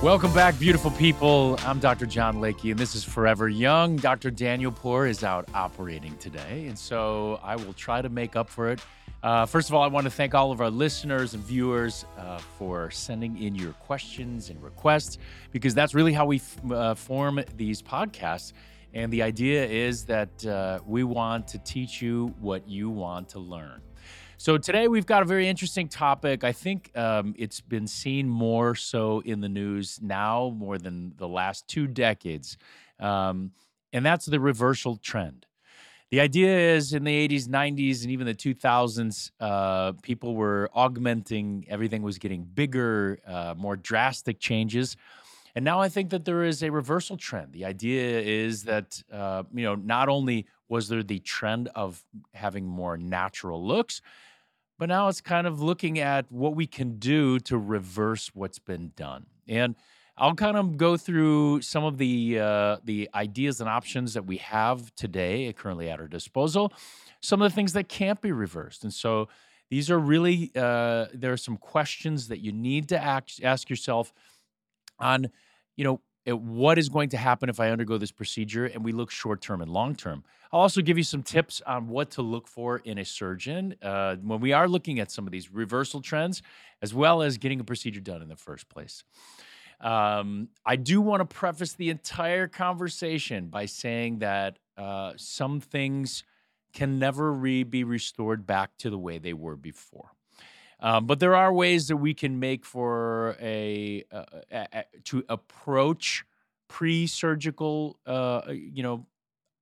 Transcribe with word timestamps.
Welcome 0.00 0.32
back, 0.32 0.56
beautiful 0.60 0.92
people. 0.92 1.58
I'm 1.66 1.80
Dr. 1.80 2.06
John 2.06 2.36
Layke, 2.36 2.70
and 2.70 2.78
this 2.78 2.94
is 2.94 3.02
Forever 3.02 3.48
Young. 3.48 3.96
Dr. 3.96 4.30
Daniel 4.30 4.70
Poor 4.70 5.06
is 5.06 5.24
out 5.24 5.48
operating 5.54 6.16
today, 6.18 6.66
and 6.68 6.78
so 6.78 7.40
I 7.42 7.56
will 7.56 7.72
try 7.72 8.00
to 8.00 8.08
make 8.08 8.36
up 8.36 8.48
for 8.48 8.70
it. 8.70 8.80
Uh, 9.24 9.44
first 9.44 9.68
of 9.68 9.74
all, 9.74 9.82
I 9.82 9.88
want 9.88 10.04
to 10.04 10.10
thank 10.10 10.36
all 10.36 10.52
of 10.52 10.60
our 10.60 10.70
listeners 10.70 11.34
and 11.34 11.42
viewers 11.42 12.04
uh, 12.16 12.38
for 12.38 12.92
sending 12.92 13.42
in 13.42 13.56
your 13.56 13.72
questions 13.72 14.50
and 14.50 14.62
requests, 14.62 15.18
because 15.50 15.74
that's 15.74 15.96
really 15.96 16.12
how 16.12 16.26
we 16.26 16.36
f- 16.36 16.70
uh, 16.70 16.94
form 16.94 17.40
these 17.56 17.82
podcasts. 17.82 18.52
And 18.94 19.12
the 19.12 19.22
idea 19.22 19.66
is 19.66 20.04
that 20.04 20.46
uh, 20.46 20.78
we 20.86 21.02
want 21.02 21.48
to 21.48 21.58
teach 21.58 22.00
you 22.00 22.32
what 22.38 22.68
you 22.68 22.88
want 22.88 23.28
to 23.30 23.40
learn. 23.40 23.82
So 24.40 24.56
today 24.56 24.86
we've 24.86 25.04
got 25.04 25.22
a 25.22 25.26
very 25.26 25.48
interesting 25.48 25.88
topic. 25.88 26.44
I 26.44 26.52
think 26.52 26.96
um, 26.96 27.34
it's 27.36 27.60
been 27.60 27.88
seen 27.88 28.28
more 28.28 28.76
so 28.76 29.18
in 29.24 29.40
the 29.40 29.48
news 29.48 29.98
now 30.00 30.54
more 30.56 30.78
than 30.78 31.12
the 31.16 31.26
last 31.26 31.66
two 31.66 31.88
decades, 31.88 32.56
um, 33.00 33.50
and 33.92 34.06
that's 34.06 34.26
the 34.26 34.38
reversal 34.38 34.94
trend. 34.96 35.44
The 36.12 36.20
idea 36.20 36.56
is 36.76 36.92
in 36.92 37.02
the 37.02 37.28
80s, 37.28 37.48
90s, 37.48 38.02
and 38.02 38.12
even 38.12 38.28
the 38.28 38.34
2000s, 38.34 39.32
uh, 39.40 39.92
people 40.02 40.36
were 40.36 40.70
augmenting. 40.72 41.66
Everything 41.68 42.02
was 42.02 42.18
getting 42.18 42.44
bigger, 42.44 43.18
uh, 43.26 43.54
more 43.58 43.74
drastic 43.74 44.38
changes. 44.38 44.96
And 45.56 45.64
now 45.64 45.80
I 45.80 45.88
think 45.88 46.10
that 46.10 46.24
there 46.24 46.44
is 46.44 46.62
a 46.62 46.70
reversal 46.70 47.16
trend. 47.16 47.52
The 47.52 47.64
idea 47.64 48.20
is 48.20 48.62
that, 48.64 49.02
uh, 49.12 49.42
you 49.52 49.64
know, 49.64 49.74
not 49.74 50.08
only 50.08 50.46
was 50.68 50.88
there 50.88 51.02
the 51.02 51.18
trend 51.18 51.68
of 51.74 52.04
having 52.32 52.64
more 52.64 52.96
natural 52.96 53.66
looks, 53.66 54.00
but 54.78 54.88
now 54.88 55.08
it's 55.08 55.20
kind 55.20 55.46
of 55.46 55.60
looking 55.60 55.98
at 55.98 56.30
what 56.30 56.54
we 56.54 56.66
can 56.66 56.98
do 56.98 57.38
to 57.40 57.58
reverse 57.58 58.30
what's 58.34 58.58
been 58.58 58.92
done. 58.96 59.26
And 59.46 59.74
I'll 60.16 60.34
kind 60.34 60.56
of 60.56 60.76
go 60.76 60.96
through 60.96 61.62
some 61.62 61.84
of 61.84 61.98
the 61.98 62.40
uh, 62.40 62.76
the 62.84 63.08
ideas 63.14 63.60
and 63.60 63.68
options 63.68 64.14
that 64.14 64.26
we 64.26 64.38
have 64.38 64.94
today, 64.94 65.52
currently 65.52 65.88
at 65.90 66.00
our 66.00 66.08
disposal. 66.08 66.72
Some 67.20 67.42
of 67.42 67.50
the 67.50 67.54
things 67.54 67.72
that 67.74 67.88
can't 67.88 68.20
be 68.20 68.32
reversed, 68.32 68.82
and 68.82 68.92
so 68.92 69.28
these 69.70 69.90
are 69.90 69.98
really 69.98 70.50
uh, 70.56 71.06
there 71.12 71.32
are 71.32 71.36
some 71.38 71.56
questions 71.56 72.28
that 72.28 72.40
you 72.40 72.52
need 72.52 72.88
to 72.88 73.02
ask, 73.02 73.42
ask 73.44 73.70
yourself 73.70 74.12
on, 74.98 75.30
you 75.76 75.84
know, 75.84 76.00
what 76.36 76.78
is 76.78 76.88
going 76.88 77.08
to 77.10 77.16
happen 77.16 77.48
if 77.48 77.60
I 77.60 77.70
undergo 77.70 77.98
this 77.98 78.12
procedure, 78.12 78.66
and 78.66 78.84
we 78.84 78.92
look 78.92 79.10
short 79.10 79.40
term 79.40 79.62
and 79.62 79.70
long 79.70 79.94
term. 79.94 80.24
I'll 80.52 80.60
also 80.60 80.80
give 80.80 80.96
you 80.96 81.04
some 81.04 81.22
tips 81.22 81.60
on 81.66 81.88
what 81.88 82.10
to 82.12 82.22
look 82.22 82.48
for 82.48 82.78
in 82.78 82.98
a 82.98 83.04
surgeon 83.04 83.74
uh, 83.82 84.16
when 84.16 84.40
we 84.40 84.52
are 84.52 84.68
looking 84.68 84.98
at 84.98 85.10
some 85.10 85.26
of 85.26 85.32
these 85.32 85.52
reversal 85.52 86.00
trends, 86.00 86.42
as 86.82 86.94
well 86.94 87.22
as 87.22 87.38
getting 87.38 87.60
a 87.60 87.64
procedure 87.64 88.00
done 88.00 88.22
in 88.22 88.28
the 88.28 88.36
first 88.36 88.68
place. 88.68 89.04
Um, 89.80 90.48
I 90.66 90.76
do 90.76 91.00
want 91.00 91.20
to 91.20 91.36
preface 91.36 91.74
the 91.74 91.90
entire 91.90 92.48
conversation 92.48 93.48
by 93.48 93.66
saying 93.66 94.18
that 94.18 94.58
uh, 94.76 95.12
some 95.16 95.60
things 95.60 96.24
can 96.72 96.98
never 96.98 97.32
re- 97.32 97.62
be 97.62 97.84
restored 97.84 98.46
back 98.46 98.76
to 98.78 98.90
the 98.90 98.98
way 98.98 99.18
they 99.18 99.32
were 99.32 99.56
before. 99.56 100.12
Um, 100.80 101.06
but 101.06 101.18
there 101.18 101.34
are 101.34 101.52
ways 101.52 101.88
that 101.88 101.96
we 101.96 102.14
can 102.14 102.38
make 102.38 102.64
for 102.64 103.36
a, 103.40 104.04
uh, 104.12 104.24
a, 104.52 104.68
a 104.72 104.84
to 105.04 105.24
approach 105.28 106.24
pre-surgical, 106.68 107.98
uh, 108.06 108.42
you 108.48 108.82
know, 108.82 109.06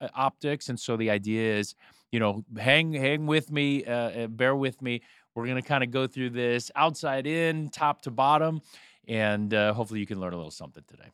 uh, 0.00 0.08
optics, 0.14 0.68
and 0.68 0.78
so 0.78 0.96
the 0.96 1.08
idea 1.08 1.56
is, 1.56 1.74
you 2.12 2.20
know, 2.20 2.44
hang 2.58 2.92
hang 2.92 3.26
with 3.26 3.50
me, 3.50 3.84
uh, 3.84 3.92
uh 3.92 4.26
bear 4.26 4.54
with 4.54 4.82
me. 4.82 5.00
We're 5.34 5.46
gonna 5.46 5.62
kind 5.62 5.82
of 5.82 5.90
go 5.90 6.06
through 6.06 6.30
this 6.30 6.70
outside 6.76 7.26
in, 7.26 7.70
top 7.70 8.02
to 8.02 8.10
bottom, 8.10 8.60
and 9.08 9.54
uh, 9.54 9.72
hopefully 9.72 10.00
you 10.00 10.06
can 10.06 10.20
learn 10.20 10.34
a 10.34 10.36
little 10.36 10.50
something 10.50 10.84
today. 10.86 11.10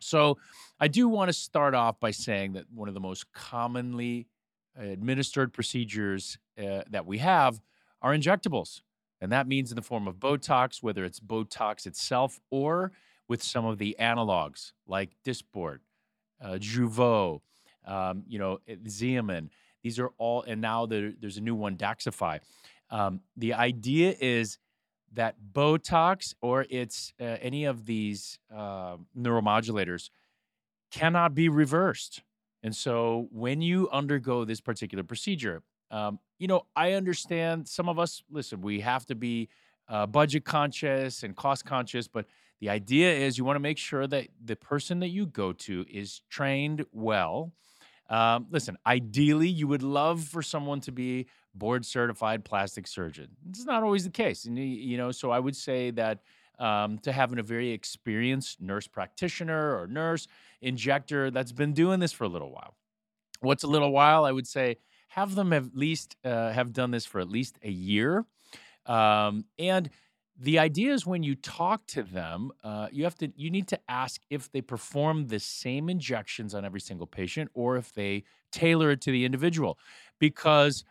So, 0.00 0.38
I 0.80 0.88
do 0.88 1.08
want 1.08 1.28
to 1.28 1.32
start 1.32 1.74
off 1.74 2.00
by 2.00 2.10
saying 2.10 2.54
that 2.54 2.64
one 2.72 2.88
of 2.88 2.94
the 2.94 3.00
most 3.00 3.30
commonly 3.32 4.26
administered 4.76 5.52
procedures 5.52 6.38
uh, 6.58 6.82
that 6.90 7.06
we 7.06 7.18
have 7.18 7.60
are 8.02 8.12
injectables. 8.12 8.80
And 9.20 9.30
that 9.32 9.46
means 9.46 9.70
in 9.70 9.76
the 9.76 9.82
form 9.82 10.08
of 10.08 10.16
Botox, 10.16 10.82
whether 10.82 11.04
it's 11.04 11.20
Botox 11.20 11.86
itself 11.86 12.40
or 12.50 12.92
with 13.28 13.42
some 13.42 13.64
of 13.64 13.78
the 13.78 13.96
analogs 14.00 14.72
like 14.86 15.10
Dysport, 15.24 15.78
uh, 16.42 16.54
Jeuveau, 16.54 17.40
um, 17.84 18.24
you 18.26 18.38
know, 18.38 18.58
eh, 18.66 18.76
Xeomin. 18.86 19.50
These 19.82 19.98
are 19.98 20.10
all, 20.18 20.42
and 20.42 20.60
now 20.60 20.86
there, 20.86 21.12
there's 21.18 21.36
a 21.36 21.40
new 21.40 21.54
one, 21.54 21.76
Daxxify. 21.76 22.40
Um, 22.90 23.20
the 23.36 23.54
idea 23.54 24.14
is 24.20 24.58
that 25.12 25.36
Botox 25.52 26.34
or 26.40 26.66
it's 26.70 27.12
uh, 27.20 27.36
any 27.40 27.64
of 27.64 27.86
these 27.86 28.38
uh, 28.54 28.96
neuromodulators 29.16 30.10
cannot 30.90 31.34
be 31.34 31.48
reversed. 31.48 32.22
And 32.62 32.74
so 32.76 33.28
when 33.30 33.62
you 33.62 33.88
undergo 33.90 34.44
this 34.44 34.60
particular 34.60 35.04
procedure, 35.04 35.62
um, 35.90 36.18
you 36.38 36.48
know, 36.48 36.66
I 36.74 36.92
understand 36.92 37.68
some 37.68 37.88
of 37.88 37.98
us, 37.98 38.22
listen, 38.30 38.60
we 38.60 38.80
have 38.80 39.06
to 39.06 39.14
be 39.14 39.48
uh, 39.88 40.06
budget 40.06 40.44
conscious 40.44 41.22
and 41.22 41.36
cost 41.36 41.64
conscious, 41.64 42.08
but 42.08 42.26
the 42.60 42.70
idea 42.70 43.12
is 43.12 43.38
you 43.38 43.44
want 43.44 43.56
to 43.56 43.60
make 43.60 43.78
sure 43.78 44.06
that 44.06 44.28
the 44.44 44.56
person 44.56 45.00
that 45.00 45.08
you 45.08 45.26
go 45.26 45.52
to 45.52 45.84
is 45.90 46.22
trained 46.28 46.84
well 46.92 47.52
um, 48.10 48.48
listen, 48.50 48.76
ideally, 48.84 49.48
you 49.48 49.68
would 49.68 49.84
love 49.84 50.24
for 50.24 50.42
someone 50.42 50.80
to 50.80 50.92
be 50.92 51.26
board 51.54 51.86
certified 51.86 52.44
plastic 52.44 52.88
surgeon. 52.88 53.28
It's 53.48 53.64
not 53.64 53.84
always 53.84 54.02
the 54.04 54.10
case, 54.10 54.44
and 54.44 54.58
you 54.58 54.96
know, 54.96 55.12
so 55.12 55.30
I 55.30 55.38
would 55.38 55.54
say 55.56 55.92
that 55.92 56.18
um, 56.58 56.98
to 56.98 57.12
having 57.12 57.38
a 57.38 57.42
very 57.42 57.70
experienced 57.70 58.60
nurse 58.60 58.88
practitioner 58.88 59.78
or 59.78 59.86
nurse 59.86 60.26
injector 60.60 61.30
that's 61.30 61.52
been 61.52 61.72
doing 61.72 62.00
this 62.00 62.12
for 62.12 62.24
a 62.24 62.28
little 62.28 62.50
while. 62.50 62.74
What's 63.40 63.62
a 63.62 63.68
little 63.68 63.92
while? 63.92 64.24
I 64.24 64.32
would 64.32 64.46
say 64.46 64.76
have 65.10 65.34
them 65.34 65.52
at 65.52 65.74
least 65.74 66.16
uh, 66.24 66.50
have 66.52 66.72
done 66.72 66.90
this 66.90 67.06
for 67.06 67.20
at 67.20 67.28
least 67.28 67.58
a 67.62 67.70
year, 67.70 68.24
um, 68.86 69.44
and 69.58 69.90
the 70.42 70.58
idea 70.58 70.94
is 70.94 71.04
when 71.04 71.22
you 71.22 71.34
talk 71.34 71.86
to 71.86 72.02
them, 72.02 72.50
uh, 72.64 72.88
you 72.90 73.04
have 73.04 73.16
to 73.16 73.30
you 73.36 73.50
need 73.50 73.68
to 73.68 73.78
ask 73.88 74.22
if 74.30 74.50
they 74.50 74.62
perform 74.62 75.26
the 75.26 75.38
same 75.38 75.90
injections 75.90 76.54
on 76.54 76.64
every 76.64 76.80
single 76.80 77.06
patient 77.06 77.50
or 77.52 77.76
if 77.76 77.92
they 77.92 78.24
tailor 78.50 78.90
it 78.90 79.00
to 79.02 79.10
the 79.10 79.24
individual, 79.24 79.78
because 80.18 80.84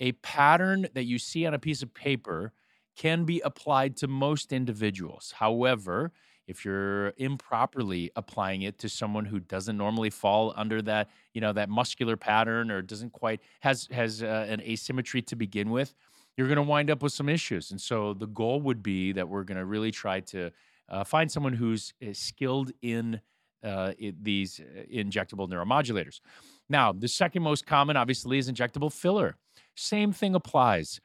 a 0.00 0.12
pattern 0.12 0.88
that 0.94 1.04
you 1.04 1.18
see 1.18 1.46
on 1.46 1.54
a 1.54 1.58
piece 1.58 1.82
of 1.82 1.94
paper 1.94 2.52
can 2.96 3.24
be 3.24 3.40
applied 3.40 3.96
to 3.96 4.08
most 4.08 4.52
individuals. 4.52 5.34
However, 5.36 6.12
if 6.46 6.64
you're 6.64 7.12
improperly 7.16 8.10
applying 8.16 8.62
it 8.62 8.78
to 8.78 8.88
someone 8.88 9.24
who 9.24 9.40
doesn't 9.40 9.76
normally 9.76 10.10
fall 10.10 10.52
under 10.56 10.80
that, 10.82 11.10
you 11.34 11.40
know, 11.40 11.52
that 11.52 11.68
muscular 11.68 12.16
pattern 12.16 12.70
or 12.70 12.82
doesn't 12.82 13.12
quite 13.12 13.40
has 13.60 13.88
has 13.90 14.22
uh, 14.22 14.46
an 14.48 14.60
asymmetry 14.60 15.22
to 15.22 15.36
begin 15.36 15.70
with, 15.70 15.94
you're 16.36 16.46
going 16.46 16.56
to 16.56 16.62
wind 16.62 16.90
up 16.90 17.02
with 17.02 17.12
some 17.12 17.28
issues. 17.28 17.70
And 17.70 17.80
so 17.80 18.14
the 18.14 18.26
goal 18.26 18.60
would 18.60 18.82
be 18.82 19.12
that 19.12 19.28
we're 19.28 19.44
going 19.44 19.58
to 19.58 19.64
really 19.64 19.90
try 19.90 20.20
to 20.20 20.50
uh, 20.88 21.04
find 21.04 21.30
someone 21.30 21.52
who's 21.52 21.92
uh, 22.02 22.12
skilled 22.12 22.72
in, 22.82 23.20
uh, 23.64 23.92
in 23.98 24.16
these 24.22 24.60
uh, 24.60 24.82
injectable 24.92 25.48
neuromodulators. 25.48 26.20
Now, 26.68 26.92
the 26.92 27.08
second 27.08 27.42
most 27.42 27.66
common, 27.66 27.96
obviously, 27.96 28.38
is 28.38 28.50
injectable 28.50 28.92
filler. 28.92 29.36
Same 29.74 30.12
thing 30.12 30.34
applies. 30.34 31.00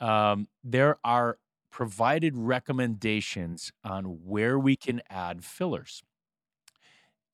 Um, 0.00 0.48
there 0.62 0.98
are 1.04 1.38
provided 1.74 2.36
recommendations 2.36 3.72
on 3.82 4.04
where 4.04 4.56
we 4.56 4.76
can 4.76 5.02
add 5.10 5.44
fillers. 5.44 6.04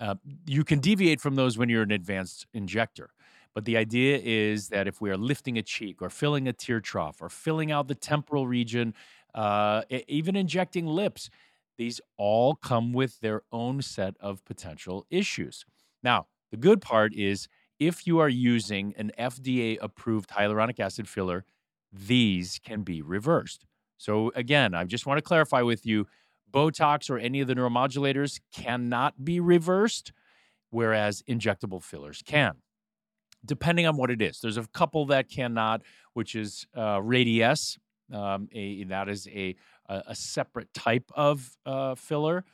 Uh, 0.00 0.14
you 0.46 0.64
can 0.64 0.78
deviate 0.80 1.20
from 1.20 1.34
those 1.34 1.58
when 1.58 1.68
you're 1.68 1.82
an 1.82 1.90
advanced 1.90 2.46
injector. 2.54 3.10
But 3.54 3.66
the 3.66 3.76
idea 3.76 4.18
is 4.24 4.68
that 4.68 4.88
if 4.88 4.98
we 4.98 5.10
are 5.10 5.18
lifting 5.18 5.58
a 5.58 5.62
cheek 5.62 6.00
or 6.00 6.08
filling 6.08 6.48
a 6.48 6.54
tear 6.54 6.80
trough 6.80 7.20
or 7.20 7.28
filling 7.28 7.70
out 7.70 7.86
the 7.86 7.94
temporal 7.94 8.46
region, 8.46 8.94
uh, 9.34 9.82
even 10.08 10.36
injecting 10.36 10.86
lips, 10.86 11.28
these 11.76 12.00
all 12.16 12.54
come 12.54 12.94
with 12.94 13.20
their 13.20 13.42
own 13.52 13.82
set 13.82 14.16
of 14.20 14.42
potential 14.46 15.04
issues. 15.10 15.66
Now, 16.02 16.28
the 16.50 16.56
good 16.56 16.80
part 16.80 17.12
is 17.14 17.46
if 17.78 18.06
you 18.06 18.20
are 18.20 18.30
using 18.30 18.94
an 18.96 19.12
FDA 19.18 19.76
approved 19.82 20.30
hyaluronic 20.30 20.80
acid 20.80 21.10
filler, 21.10 21.44
these 21.92 22.58
can 22.64 22.84
be 22.84 23.02
reversed. 23.02 23.66
So, 24.00 24.32
again, 24.34 24.74
I 24.74 24.84
just 24.84 25.04
want 25.04 25.18
to 25.18 25.22
clarify 25.22 25.60
with 25.60 25.84
you 25.84 26.06
Botox 26.50 27.10
or 27.10 27.18
any 27.18 27.42
of 27.42 27.48
the 27.48 27.54
neuromodulators 27.54 28.40
cannot 28.50 29.24
be 29.24 29.40
reversed, 29.40 30.12
whereas 30.70 31.22
injectable 31.28 31.82
fillers 31.82 32.22
can 32.24 32.54
depending 33.44 33.86
on 33.86 33.96
what 33.96 34.10
it 34.10 34.20
is. 34.20 34.40
There's 34.40 34.56
a 34.56 34.66
couple 34.68 35.06
that 35.06 35.28
cannot, 35.30 35.82
which 36.12 36.34
is 36.34 36.66
uh, 36.74 36.98
Radiesse. 36.98 37.78
Um, 38.12 38.48
a, 38.52 38.84
that 38.84 39.08
is 39.08 39.28
a, 39.28 39.54
a, 39.88 40.16
separate 40.16 40.74
type 40.74 41.08
of 41.14 41.56
uh, 41.64 41.94
filler. 41.94 42.44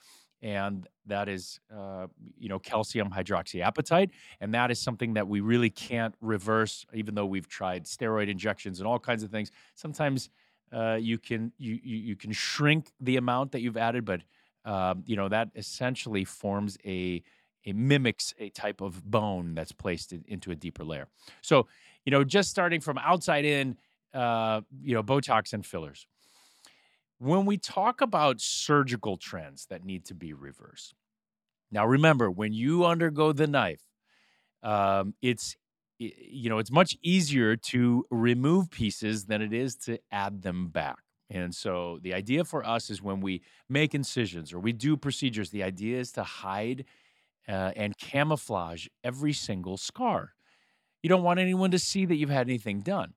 And 0.43 0.87
that 1.07 1.31
is, 1.31 1.61
uh, 1.75 2.09
you 2.39 2.51
know, 2.51 2.59
calcium 2.59 3.11
hydroxyapatite. 3.11 4.11
And 4.43 4.53
that 4.53 4.71
is 4.71 4.79
something 4.79 5.15
that 5.15 5.27
we 5.27 5.41
really 5.41 5.71
can't 5.71 6.15
reverse, 6.21 6.85
even 6.93 7.15
though 7.15 7.25
we've 7.25 7.49
tried 7.49 7.85
steroid 7.85 8.29
injections 8.29 8.81
and 8.81 8.87
all 8.87 8.99
kinds 8.99 9.23
of 9.23 9.31
things. 9.31 9.51
Sometimes 9.75 10.29
uh, 10.73 10.99
you 11.01 11.19
can 11.19 11.53
you, 11.59 11.79
you, 11.83 11.97
you 11.97 12.17
can 12.17 12.33
shrink 12.33 12.93
the 13.01 13.17
amount 13.17 13.53
that 13.53 13.61
you've 13.61 13.77
added, 13.77 14.05
but 14.05 14.23
um, 14.65 15.05
you 15.07 15.17
know, 15.17 15.29
that 15.29 15.51
essentially 15.55 16.25
forms 16.25 16.77
a 16.85 17.23
mimics 17.67 18.35
a 18.39 18.49
type 18.51 18.81
of 18.81 19.05
bone 19.05 19.55
that's 19.55 19.73
placed 19.73 20.13
in, 20.13 20.25
into 20.29 20.51
a 20.51 20.57
deeper 20.57 20.85
layer. 20.85 21.09
So, 21.41 21.67
you 22.05 22.11
know, 22.11 22.23
just 22.25 22.51
starting 22.51 22.81
from 22.81 22.99
outside 22.99 23.45
in, 23.45 23.77
uh, 24.15 24.61
you 24.83 24.95
know, 24.95 25.03
Botox 25.03 25.53
and 25.53 25.65
fillers. 25.67 26.07
When 27.19 27.47
we 27.47 27.57
talk 27.57 28.01
about 28.01 28.41
surgical 28.41 29.17
trends 29.17 29.67
that 29.67 29.85
need 29.85 30.05
to 30.07 30.15
be 30.15 30.33
reversed, 30.33 30.95
now 31.71 31.87
remember 31.87 32.31
when 32.31 32.53
you 32.53 32.85
undergo 32.85 33.33
the 33.33 33.47
knife, 33.47 33.83
um, 34.63 35.15
it's 35.23 35.57
you 35.99 36.49
know 36.49 36.59
it's 36.59 36.71
much 36.71 36.97
easier 37.03 37.57
to 37.57 38.05
remove 38.11 38.71
pieces 38.71 39.27
than 39.27 39.43
it 39.43 39.53
is 39.53 39.77
to 39.77 39.99
add 40.11 40.43
them 40.43 40.69
back. 40.69 40.99
And 41.29 41.55
so 41.55 41.99
the 42.03 42.15
idea 42.15 42.45
for 42.45 42.65
us 42.65 42.89
is 42.89 43.03
when 43.03 43.21
we 43.21 43.43
make 43.69 43.95
incisions 43.95 44.53
or 44.53 44.61
we 44.61 44.73
do 44.73 44.97
procedures, 44.97 45.51
the 45.51 45.63
idea 45.63 45.99
is 45.99 46.13
to 46.13 46.23
hide 46.23 46.85
uh, 47.49 47.73
and 47.75 47.97
camouflage 47.99 48.87
every 49.03 49.33
single 49.33 49.77
scar. 49.77 50.35
You 51.03 51.09
don't 51.09 51.23
want 51.23 51.41
anyone 51.41 51.71
to 51.73 51.79
see 51.79 52.05
that 52.07 52.17
you've 52.17 52.31
had 52.31 52.49
anything 52.49 52.81
done. 52.81 53.15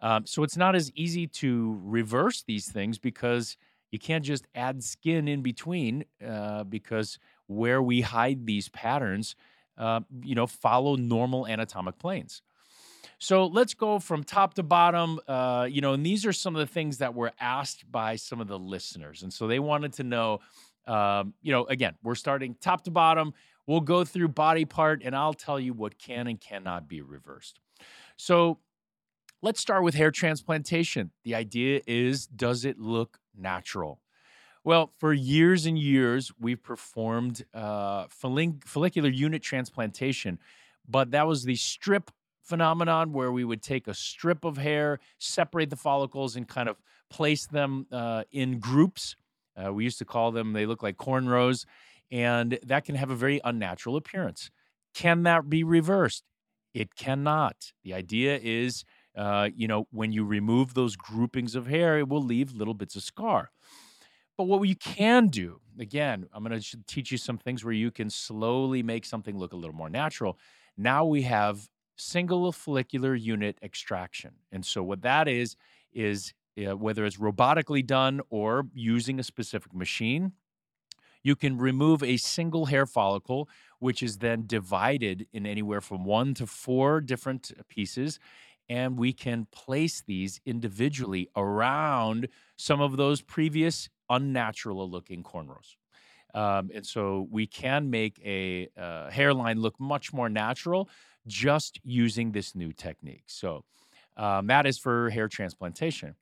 Um, 0.00 0.26
so 0.26 0.42
it's 0.42 0.56
not 0.56 0.74
as 0.74 0.92
easy 0.92 1.26
to 1.26 1.80
reverse 1.82 2.42
these 2.42 2.70
things 2.70 2.98
because 2.98 3.56
you 3.90 3.98
can't 3.98 4.24
just 4.24 4.46
add 4.54 4.82
skin 4.82 5.26
in 5.28 5.42
between 5.42 6.04
uh, 6.26 6.64
because 6.64 7.18
where 7.46 7.82
we 7.82 8.02
hide 8.02 8.46
these 8.46 8.68
patterns, 8.68 9.36
uh, 9.78 10.00
you 10.22 10.34
know, 10.34 10.46
follow 10.46 10.96
normal 10.96 11.46
anatomic 11.46 11.98
planes. 11.98 12.42
So 13.18 13.46
let's 13.46 13.74
go 13.74 13.98
from 13.98 14.24
top 14.24 14.54
to 14.54 14.62
bottom. 14.62 15.20
Uh, 15.26 15.66
you 15.70 15.80
know, 15.80 15.94
and 15.94 16.04
these 16.04 16.26
are 16.26 16.32
some 16.32 16.54
of 16.54 16.60
the 16.60 16.72
things 16.72 16.98
that 16.98 17.14
were 17.14 17.32
asked 17.40 17.90
by 17.90 18.16
some 18.16 18.40
of 18.40 18.48
the 18.48 18.58
listeners. 18.58 19.22
And 19.22 19.32
so 19.32 19.46
they 19.46 19.58
wanted 19.58 19.94
to 19.94 20.04
know, 20.04 20.40
um, 20.86 21.32
you 21.42 21.52
know, 21.52 21.64
again, 21.64 21.94
we're 22.02 22.14
starting 22.14 22.56
top 22.60 22.84
to 22.84 22.90
bottom. 22.90 23.32
We'll 23.66 23.80
go 23.80 24.04
through 24.04 24.28
body 24.28 24.64
part 24.64 25.02
and 25.02 25.16
I'll 25.16 25.34
tell 25.34 25.58
you 25.58 25.72
what 25.72 25.98
can 25.98 26.26
and 26.26 26.40
cannot 26.40 26.88
be 26.88 27.00
reversed. 27.00 27.58
So 28.16 28.58
let's 29.42 29.60
start 29.60 29.82
with 29.82 29.94
hair 29.94 30.10
transplantation. 30.10 31.10
The 31.24 31.34
idea 31.34 31.80
is 31.86 32.26
does 32.26 32.64
it 32.64 32.78
look 32.78 33.18
natural? 33.36 34.00
Well, 34.66 34.92
for 34.98 35.14
years 35.14 35.66
and 35.66 35.78
years, 35.78 36.32
we've 36.40 36.62
performed 36.62 37.44
uh, 37.54 38.06
follicular 38.10 39.10
unit 39.10 39.42
transplantation, 39.42 40.40
but 40.88 41.12
that 41.12 41.28
was 41.28 41.44
the 41.44 41.54
strip 41.54 42.10
phenomenon 42.42 43.12
where 43.12 43.32
we 43.32 43.44
would 43.44 43.62
take 43.62 43.86
a 43.88 43.94
strip 43.94 44.44
of 44.44 44.58
hair, 44.58 44.98
separate 45.20 45.70
the 45.70 45.76
follicles, 45.76 46.36
and 46.36 46.48
kind 46.48 46.68
of 46.68 46.78
place 47.10 47.46
them 47.46 47.86
uh, 47.92 48.24
in 48.32 48.58
groups. 48.58 49.16
Uh, 49.56 49.72
we 49.72 49.84
used 49.84 49.98
to 50.00 50.04
call 50.04 50.32
them, 50.32 50.52
they 50.52 50.66
look 50.66 50.82
like 50.82 50.96
cornrows 50.96 51.64
and 52.10 52.58
that 52.66 52.84
can 52.84 52.96
have 52.96 53.10
a 53.10 53.16
very 53.16 53.40
unnatural 53.44 53.96
appearance. 53.96 54.50
Can 54.94 55.24
that 55.24 55.48
be 55.50 55.64
reversed? 55.64 56.24
It 56.74 56.96
cannot. 56.96 57.72
The 57.84 57.94
idea 57.94 58.38
is, 58.42 58.84
uh, 59.16 59.48
you 59.56 59.68
know, 59.68 59.88
when 59.92 60.12
you 60.12 60.24
remove 60.24 60.74
those 60.74 60.96
groupings 60.96 61.56
of 61.56 61.68
hair, 61.68 61.98
it 61.98 62.08
will 62.08 62.22
leave 62.22 62.52
little 62.54 62.74
bits 62.74 62.96
of 62.96 63.04
scar. 63.04 63.50
But 64.36 64.44
what 64.44 64.62
you 64.68 64.76
can 64.76 65.28
do, 65.28 65.60
again, 65.78 66.26
I'm 66.32 66.44
going 66.44 66.60
to 66.60 66.78
teach 66.86 67.10
you 67.10 67.18
some 67.18 67.38
things 67.38 67.64
where 67.64 67.72
you 67.72 67.90
can 67.90 68.10
slowly 68.10 68.82
make 68.82 69.04
something 69.04 69.38
look 69.38 69.52
a 69.52 69.56
little 69.56 69.74
more 69.74 69.88
natural. 69.88 70.38
Now 70.76 71.04
we 71.06 71.22
have 71.22 71.68
single 71.96 72.52
follicular 72.52 73.14
unit 73.14 73.58
extraction. 73.62 74.32
And 74.52 74.64
so 74.64 74.82
what 74.82 75.02
that 75.02 75.26
is, 75.26 75.56
is 75.92 76.34
uh, 76.58 76.76
whether 76.76 77.06
it's 77.06 77.16
robotically 77.16 77.86
done 77.86 78.20
or 78.28 78.66
using 78.74 79.18
a 79.18 79.22
specific 79.22 79.74
machine, 79.74 80.32
you 81.22 81.34
can 81.34 81.58
remove 81.58 82.02
a 82.02 82.18
single 82.18 82.66
hair 82.66 82.86
follicle, 82.86 83.48
which 83.78 84.02
is 84.02 84.18
then 84.18 84.44
divided 84.46 85.26
in 85.32 85.46
anywhere 85.46 85.80
from 85.80 86.04
one 86.04 86.34
to 86.34 86.46
four 86.46 87.00
different 87.00 87.52
pieces. 87.68 88.18
And 88.68 88.98
we 88.98 89.12
can 89.12 89.46
place 89.50 90.02
these 90.06 90.40
individually 90.44 91.28
around 91.34 92.28
some 92.56 92.80
of 92.80 92.96
those 92.96 93.22
previous 93.22 93.88
unnatural 94.10 94.90
looking 94.90 95.22
cornrows. 95.22 95.76
Um, 96.34 96.70
and 96.74 96.84
so 96.84 97.26
we 97.30 97.46
can 97.46 97.88
make 97.88 98.20
a 98.24 98.68
uh, 98.76 99.10
hairline 99.10 99.60
look 99.60 99.78
much 99.80 100.12
more 100.12 100.28
natural 100.28 100.88
just 101.26 101.80
using 101.82 102.32
this 102.32 102.54
new 102.54 102.72
technique. 102.72 103.24
So 103.26 103.64
um, 104.16 104.46
that 104.48 104.66
is 104.66 104.78
for 104.78 105.10
hair 105.10 105.28
transplantation. 105.28 106.14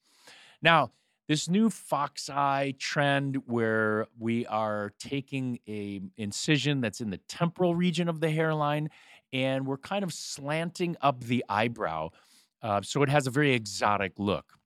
Now, 0.62 0.92
this 1.26 1.48
new 1.48 1.70
fox 1.70 2.28
eye 2.28 2.74
trend 2.78 3.36
where 3.46 4.06
we 4.18 4.46
are 4.46 4.92
taking 4.98 5.58
a 5.66 6.00
incision 6.16 6.80
that's 6.80 7.00
in 7.00 7.10
the 7.10 7.18
temporal 7.28 7.74
region 7.74 8.08
of 8.08 8.20
the 8.20 8.30
hairline 8.30 8.90
and 9.32 9.66
we're 9.66 9.78
kind 9.78 10.04
of 10.04 10.12
slanting 10.12 10.96
up 11.00 11.24
the 11.24 11.44
eyebrow 11.48 12.10
uh, 12.62 12.80
so 12.82 13.02
it 13.02 13.08
has 13.08 13.26
a 13.26 13.30
very 13.30 13.52
exotic 13.52 14.12
look 14.18 14.58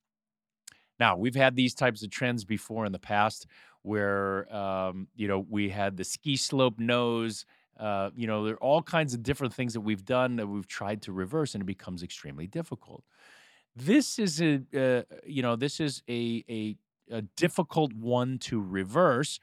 now 0.99 1.15
we've 1.17 1.35
had 1.35 1.55
these 1.55 1.73
types 1.73 2.03
of 2.03 2.09
trends 2.09 2.43
before 2.45 2.85
in 2.85 2.91
the 2.91 2.99
past 2.99 3.47
where 3.81 4.53
um, 4.55 5.07
you 5.15 5.27
know 5.27 5.45
we 5.49 5.69
had 5.69 5.97
the 5.97 6.03
ski 6.03 6.35
slope 6.35 6.79
nose 6.79 7.45
uh, 7.79 8.09
you 8.15 8.27
know 8.27 8.43
there 8.45 8.55
are 8.55 8.63
all 8.63 8.81
kinds 8.81 9.13
of 9.13 9.23
different 9.23 9.53
things 9.53 9.73
that 9.73 9.81
we've 9.81 10.05
done 10.05 10.35
that 10.35 10.47
we've 10.47 10.67
tried 10.67 11.01
to 11.01 11.11
reverse 11.11 11.53
and 11.55 11.61
it 11.63 11.65
becomes 11.67 12.03
extremely 12.03 12.47
difficult 12.47 13.03
this 13.75 14.19
is 14.19 14.41
a 14.41 14.61
uh, 14.75 15.03
you 15.25 15.41
know 15.41 15.55
this 15.55 15.79
is 15.79 16.01
a, 16.09 16.43
a, 16.49 16.75
a 17.11 17.21
difficult 17.37 17.93
one 17.93 18.37
to 18.39 18.61
reverse 18.61 19.39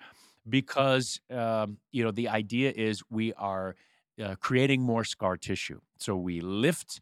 because 0.48 1.20
um, 1.30 1.78
you 1.92 2.04
know 2.04 2.10
the 2.10 2.28
idea 2.28 2.72
is 2.74 3.02
we 3.10 3.32
are 3.34 3.76
uh, 4.22 4.34
creating 4.40 4.82
more 4.82 5.04
scar 5.04 5.36
tissue. 5.36 5.80
So 5.98 6.16
we 6.16 6.40
lift. 6.40 7.00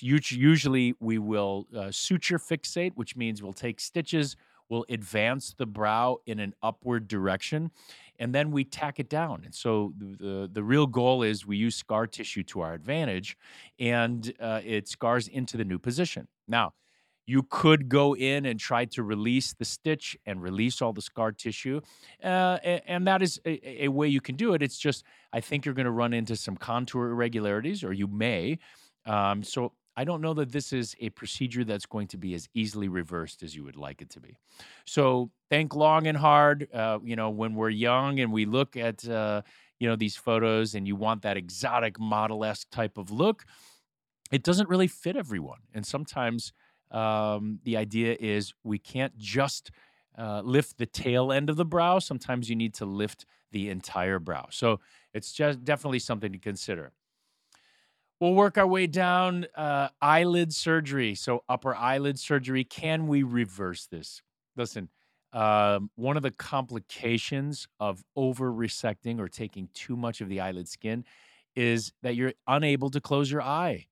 Usually 0.00 0.94
we 1.00 1.18
will 1.18 1.66
uh, 1.76 1.90
suture 1.90 2.38
fixate, 2.38 2.92
which 2.94 3.16
means 3.16 3.42
we'll 3.42 3.52
take 3.52 3.80
stitches, 3.80 4.36
we'll 4.68 4.84
advance 4.88 5.54
the 5.56 5.66
brow 5.66 6.18
in 6.26 6.40
an 6.40 6.54
upward 6.62 7.06
direction, 7.06 7.70
and 8.18 8.34
then 8.34 8.50
we 8.50 8.64
tack 8.64 8.98
it 8.98 9.08
down. 9.08 9.42
And 9.44 9.54
so 9.54 9.92
the 9.98 10.48
the 10.52 10.62
real 10.62 10.86
goal 10.86 11.22
is 11.22 11.46
we 11.46 11.56
use 11.56 11.76
scar 11.76 12.06
tissue 12.06 12.42
to 12.44 12.60
our 12.60 12.74
advantage, 12.74 13.36
and 13.78 14.32
uh, 14.40 14.60
it 14.64 14.88
scars 14.88 15.28
into 15.28 15.56
the 15.56 15.64
new 15.64 15.78
position. 15.78 16.28
Now, 16.48 16.72
you 17.26 17.42
could 17.42 17.88
go 17.88 18.14
in 18.14 18.44
and 18.44 18.60
try 18.60 18.84
to 18.84 19.02
release 19.02 19.54
the 19.54 19.64
stitch 19.64 20.16
and 20.26 20.42
release 20.42 20.82
all 20.82 20.92
the 20.92 21.02
scar 21.02 21.32
tissue, 21.32 21.80
uh, 22.22 22.58
and 22.86 23.06
that 23.06 23.22
is 23.22 23.40
a, 23.46 23.84
a, 23.84 23.88
way 23.88 24.08
you 24.08 24.20
can 24.20 24.36
do 24.36 24.54
it. 24.54 24.62
It's 24.62 24.78
just 24.78 25.04
I 25.32 25.40
think 25.40 25.64
you're 25.64 25.74
going 25.74 25.86
to 25.86 25.90
run 25.90 26.12
into 26.12 26.36
some 26.36 26.56
contour 26.56 27.10
irregularities, 27.10 27.82
or 27.82 27.92
you 27.92 28.06
may. 28.06 28.58
Um, 29.06 29.42
so 29.42 29.72
I 29.96 30.04
don't 30.04 30.20
know 30.20 30.34
that 30.34 30.50
this 30.50 30.72
is 30.72 30.96
a 31.00 31.10
procedure 31.10 31.64
that's 31.64 31.86
going 31.86 32.08
to 32.08 32.16
be 32.16 32.34
as 32.34 32.48
easily 32.54 32.88
reversed 32.88 33.42
as 33.42 33.54
you 33.54 33.64
would 33.64 33.76
like 33.76 34.02
it 34.02 34.10
to 34.10 34.20
be. 34.20 34.36
So 34.86 35.30
think 35.50 35.74
long 35.74 36.06
and 36.06 36.18
hard. 36.18 36.68
Uh, 36.72 36.98
you 37.04 37.16
know, 37.16 37.30
when 37.30 37.54
we're 37.54 37.70
young 37.70 38.18
and 38.20 38.32
we 38.32 38.44
look 38.44 38.76
at 38.76 39.08
uh, 39.08 39.42
you 39.78 39.88
know 39.88 39.96
these 39.96 40.16
photos, 40.16 40.74
and 40.74 40.86
you 40.86 40.96
want 40.96 41.22
that 41.22 41.36
exotic 41.36 42.00
model 42.00 42.44
esque 42.44 42.70
type 42.70 42.98
of 42.98 43.10
look, 43.10 43.44
it 44.32 44.42
doesn't 44.42 44.68
really 44.68 44.88
fit 44.88 45.16
everyone, 45.16 45.60
and 45.72 45.86
sometimes 45.86 46.52
um, 46.90 47.58
the 47.64 47.76
idea 47.76 48.16
is 48.18 48.54
we 48.62 48.78
can't 48.78 49.16
just 49.18 49.70
uh, 50.16 50.40
lift 50.44 50.78
the 50.78 50.86
tail 50.86 51.32
end 51.32 51.50
of 51.50 51.56
the 51.56 51.64
brow. 51.64 51.98
Sometimes 51.98 52.48
you 52.48 52.56
need 52.56 52.74
to 52.74 52.86
lift 52.86 53.26
the 53.50 53.68
entire 53.68 54.18
brow. 54.18 54.46
So 54.50 54.80
it's 55.12 55.32
just 55.32 55.64
definitely 55.64 55.98
something 55.98 56.32
to 56.32 56.38
consider. 56.38 56.92
We'll 58.20 58.34
work 58.34 58.56
our 58.56 58.66
way 58.66 58.86
down 58.86 59.46
uh, 59.56 59.88
eyelid 60.00 60.54
surgery. 60.54 61.14
So, 61.14 61.42
upper 61.48 61.74
eyelid 61.74 62.18
surgery. 62.18 62.64
Can 62.64 63.06
we 63.08 63.22
reverse 63.22 63.86
this? 63.86 64.22
Listen, 64.56 64.88
um, 65.32 65.90
one 65.96 66.16
of 66.16 66.22
the 66.22 66.30
complications 66.30 67.66
of 67.80 68.04
over 68.14 68.52
resecting 68.52 69.18
or 69.18 69.28
taking 69.28 69.68
too 69.74 69.96
much 69.96 70.20
of 70.20 70.28
the 70.28 70.40
eyelid 70.40 70.68
skin 70.68 71.04
is 71.56 71.92
that 72.02 72.14
you're 72.14 72.32
unable 72.46 72.88
to 72.90 73.00
close 73.00 73.30
your 73.30 73.42
eye. 73.42 73.86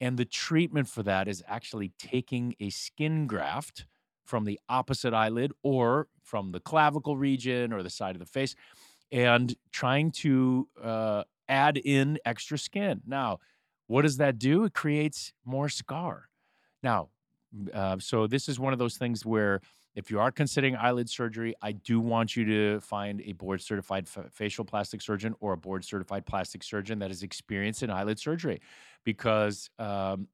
And 0.00 0.18
the 0.18 0.24
treatment 0.24 0.88
for 0.88 1.02
that 1.02 1.28
is 1.28 1.42
actually 1.46 1.92
taking 1.98 2.54
a 2.60 2.70
skin 2.70 3.26
graft 3.26 3.86
from 4.24 4.44
the 4.44 4.58
opposite 4.68 5.14
eyelid 5.14 5.52
or 5.62 6.08
from 6.22 6.52
the 6.52 6.60
clavicle 6.60 7.16
region 7.16 7.72
or 7.72 7.82
the 7.82 7.90
side 7.90 8.14
of 8.14 8.20
the 8.20 8.26
face 8.26 8.54
and 9.12 9.54
trying 9.70 10.10
to 10.10 10.68
uh, 10.82 11.24
add 11.48 11.76
in 11.78 12.18
extra 12.24 12.58
skin. 12.58 13.00
Now, 13.06 13.38
what 13.86 14.02
does 14.02 14.16
that 14.18 14.38
do? 14.38 14.64
It 14.64 14.74
creates 14.74 15.32
more 15.44 15.68
scar. 15.68 16.28
Now, 16.82 17.08
uh, 17.72 17.96
so 17.98 18.26
this 18.26 18.48
is 18.48 18.58
one 18.58 18.72
of 18.72 18.78
those 18.78 18.96
things 18.96 19.24
where 19.24 19.60
if 19.94 20.10
you 20.10 20.20
are 20.20 20.30
considering 20.30 20.76
eyelid 20.76 21.08
surgery, 21.08 21.54
I 21.62 21.72
do 21.72 22.00
want 22.00 22.36
you 22.36 22.44
to 22.44 22.80
find 22.80 23.22
a 23.22 23.32
board 23.32 23.62
certified 23.62 24.06
f- 24.14 24.30
facial 24.30 24.64
plastic 24.64 25.00
surgeon 25.00 25.34
or 25.40 25.54
a 25.54 25.56
board 25.56 25.84
certified 25.86 26.26
plastic 26.26 26.62
surgeon 26.62 26.98
that 26.98 27.10
is 27.10 27.22
experienced 27.22 27.82
in 27.82 27.90
eyelid 27.90 28.18
surgery 28.18 28.60
because 29.04 29.70
um, 29.78 30.28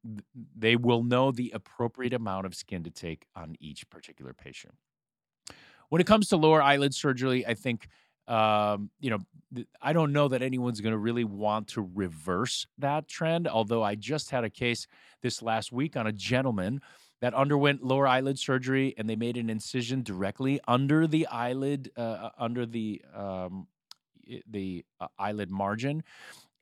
they 0.56 0.74
will 0.74 1.04
know 1.04 1.30
the 1.30 1.52
appropriate 1.54 2.12
amount 2.12 2.44
of 2.44 2.56
skin 2.56 2.82
to 2.82 2.90
take 2.90 3.26
on 3.36 3.54
each 3.60 3.88
particular 3.88 4.32
patient. 4.32 4.74
When 5.90 6.00
it 6.00 6.08
comes 6.08 6.28
to 6.30 6.36
lower 6.36 6.60
eyelid 6.60 6.92
surgery, 6.92 7.46
I 7.46 7.54
think 7.54 7.88
um, 8.32 8.90
you 8.98 9.10
know, 9.10 9.18
I 9.82 9.92
don't 9.92 10.12
know 10.12 10.28
that 10.28 10.40
anyone's 10.40 10.80
going 10.80 10.92
to 10.92 10.98
really 10.98 11.24
want 11.24 11.68
to 11.68 11.86
reverse 11.94 12.66
that 12.78 13.06
trend. 13.06 13.46
Although 13.46 13.82
I 13.82 13.94
just 13.94 14.30
had 14.30 14.44
a 14.44 14.50
case 14.50 14.86
this 15.20 15.42
last 15.42 15.70
week 15.70 15.96
on 15.96 16.06
a 16.06 16.12
gentleman 16.12 16.80
that 17.20 17.34
underwent 17.34 17.84
lower 17.84 18.06
eyelid 18.06 18.38
surgery 18.38 18.94
and 18.96 19.08
they 19.08 19.16
made 19.16 19.36
an 19.36 19.50
incision 19.50 20.02
directly 20.02 20.60
under 20.66 21.06
the 21.06 21.26
eyelid, 21.26 21.90
uh, 21.96 22.00
uh 22.00 22.30
under 22.38 22.64
the 22.64 23.02
um, 23.14 23.66
the 24.48 24.84
uh, 24.98 25.08
eyelid 25.18 25.50
margin 25.50 26.02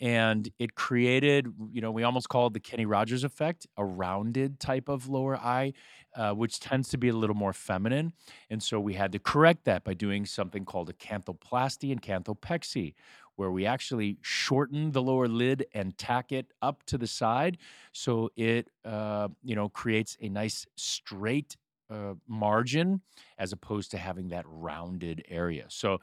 and 0.00 0.50
it 0.58 0.74
created 0.74 1.52
you 1.70 1.80
know 1.80 1.90
we 1.90 2.02
almost 2.02 2.28
call 2.28 2.46
it 2.46 2.52
the 2.52 2.60
kenny 2.60 2.86
rogers 2.86 3.24
effect 3.24 3.66
a 3.76 3.84
rounded 3.84 4.58
type 4.58 4.88
of 4.88 5.08
lower 5.08 5.36
eye 5.36 5.72
uh, 6.16 6.32
which 6.32 6.58
tends 6.58 6.88
to 6.88 6.98
be 6.98 7.08
a 7.08 7.12
little 7.12 7.36
more 7.36 7.52
feminine 7.52 8.12
and 8.48 8.62
so 8.62 8.80
we 8.80 8.94
had 8.94 9.12
to 9.12 9.18
correct 9.18 9.64
that 9.64 9.84
by 9.84 9.94
doing 9.94 10.24
something 10.24 10.64
called 10.64 10.88
a 10.88 10.94
canthoplasty 10.94 11.92
and 11.92 12.02
canthopexy 12.02 12.94
where 13.36 13.50
we 13.50 13.64
actually 13.64 14.18
shorten 14.20 14.92
the 14.92 15.00
lower 15.02 15.28
lid 15.28 15.64
and 15.72 15.96
tack 15.96 16.32
it 16.32 16.52
up 16.60 16.82
to 16.84 16.98
the 16.98 17.06
side 17.06 17.58
so 17.92 18.30
it 18.36 18.68
uh, 18.84 19.28
you 19.42 19.54
know 19.54 19.68
creates 19.68 20.16
a 20.20 20.28
nice 20.28 20.66
straight 20.76 21.56
uh, 21.90 22.14
margin 22.28 23.00
as 23.38 23.52
opposed 23.52 23.90
to 23.90 23.98
having 23.98 24.28
that 24.28 24.44
rounded 24.46 25.24
area. 25.28 25.64
So 25.68 25.98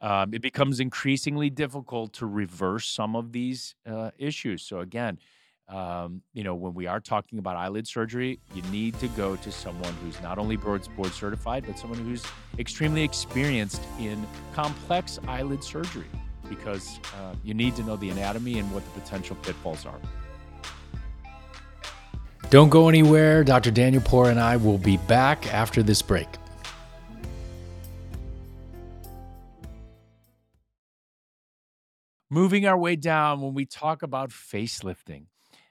um, 0.00 0.32
it 0.32 0.42
becomes 0.42 0.80
increasingly 0.80 1.50
difficult 1.50 2.12
to 2.14 2.26
reverse 2.26 2.86
some 2.86 3.14
of 3.14 3.32
these 3.32 3.74
uh, 3.86 4.10
issues. 4.18 4.62
So, 4.62 4.80
again, 4.80 5.18
um, 5.68 6.22
you 6.32 6.42
know, 6.42 6.54
when 6.54 6.74
we 6.74 6.86
are 6.86 7.00
talking 7.00 7.38
about 7.38 7.56
eyelid 7.56 7.86
surgery, 7.86 8.40
you 8.54 8.62
need 8.72 8.98
to 8.98 9.08
go 9.08 9.36
to 9.36 9.52
someone 9.52 9.94
who's 10.02 10.20
not 10.20 10.38
only 10.38 10.56
board, 10.56 10.86
board 10.96 11.12
certified, 11.12 11.64
but 11.66 11.78
someone 11.78 11.98
who's 12.00 12.24
extremely 12.58 13.02
experienced 13.04 13.82
in 14.00 14.26
complex 14.52 15.20
eyelid 15.28 15.62
surgery 15.62 16.08
because 16.48 16.98
uh, 17.16 17.34
you 17.44 17.54
need 17.54 17.76
to 17.76 17.82
know 17.84 17.96
the 17.96 18.10
anatomy 18.10 18.58
and 18.58 18.72
what 18.74 18.84
the 18.84 19.00
potential 19.00 19.36
pitfalls 19.42 19.86
are. 19.86 20.00
Don't 22.50 22.68
go 22.68 22.88
anywhere. 22.88 23.44
Dr. 23.44 23.70
Daniel 23.70 24.02
Poor 24.04 24.28
and 24.28 24.40
I 24.40 24.56
will 24.56 24.78
be 24.78 24.96
back 24.96 25.54
after 25.54 25.84
this 25.84 26.02
break. 26.02 26.26
Moving 32.30 32.66
our 32.66 32.78
way 32.78 32.96
down 32.96 33.40
when 33.40 33.54
we 33.54 33.66
talk 33.66 34.02
about 34.02 34.30
facelifting. 34.30 35.26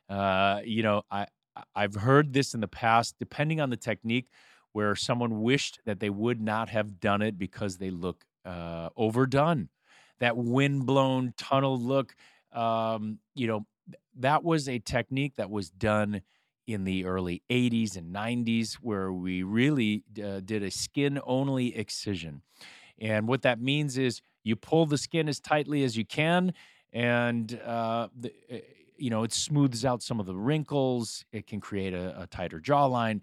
Uh, 0.10 0.62
you 0.64 0.84
know, 0.84 1.04
I 1.10 1.28
I've 1.76 1.96
heard 1.96 2.34
this 2.34 2.54
in 2.54 2.62
the 2.62 2.68
past, 2.68 3.16
depending 3.20 3.60
on 3.60 3.70
the 3.70 3.78
technique, 3.78 4.28
where 4.74 4.96
someone 4.96 5.42
wished 5.42 5.80
that 5.86 6.00
they 6.00 6.10
would 6.10 6.40
not 6.42 6.70
have 6.70 7.00
done 7.00 7.22
it 7.22 7.38
because 7.38 7.78
they 7.78 7.90
look 7.90 8.24
uh, 8.46 8.90
overdone. 8.96 9.70
That 10.20 10.38
windblown 10.38 11.34
tunnel 11.38 11.80
look, 11.80 12.16
um, 12.52 13.20
you 13.36 13.48
know, 13.48 13.66
that 14.18 14.44
was 14.44 14.68
a 14.68 14.80
technique 14.80 15.36
that 15.38 15.50
was 15.50 15.70
done 15.70 16.22
in 16.68 16.84
the 16.84 17.06
early 17.06 17.42
80s 17.50 17.96
and 17.98 18.12
90s 18.14 18.76
where 18.76 19.12
we 19.12 19.44
really 19.44 20.04
uh, 20.24 20.42
did 20.42 20.62
a 20.62 20.70
skin 20.70 21.20
only 21.24 21.76
excision. 21.76 22.42
And 23.00 23.28
what 23.28 23.44
that 23.44 23.62
means 23.62 23.98
is 23.98 24.22
you 24.44 24.56
pull 24.56 24.86
the 24.86 24.98
skin 24.98 25.28
as 25.30 25.40
tightly 25.40 25.84
as 25.84 25.98
you 25.98 26.06
can, 26.06 26.54
and 26.94 27.60
uh, 27.66 28.08
the, 28.18 28.34
eh, 28.50 28.60
you 28.98 29.10
know 29.10 29.24
it 29.24 29.34
smooths 29.34 29.86
out 29.86 30.02
some 30.02 30.20
of 30.20 30.26
the 30.26 30.36
wrinkles. 30.36 31.26
It 31.32 31.48
can 31.48 31.60
create 31.62 31.94
a, 31.94 32.22
a 32.24 32.28
tighter 32.28 32.60
jawline, 32.60 33.22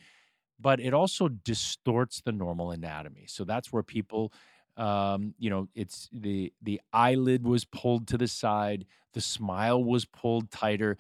but 0.61 0.81
it 0.81 0.95
also 0.95 1.29
distorts 1.29 2.21
the 2.21 2.33
normal 2.33 2.71
anatomy. 2.71 3.25
So 3.29 3.45
that's 3.45 3.73
where 3.73 3.83
people 3.83 4.33
um, 4.77 5.35
you 5.39 5.49
know, 5.49 5.69
it's 5.75 6.09
the 6.13 6.53
the 6.63 6.81
eyelid 6.93 7.45
was 7.45 7.65
pulled 7.65 8.07
to 8.09 8.19
the 8.19 8.29
side, 8.29 8.85
the 9.15 9.23
smile 9.23 9.83
was 9.83 10.05
pulled 10.05 10.51
tighter. 10.51 10.99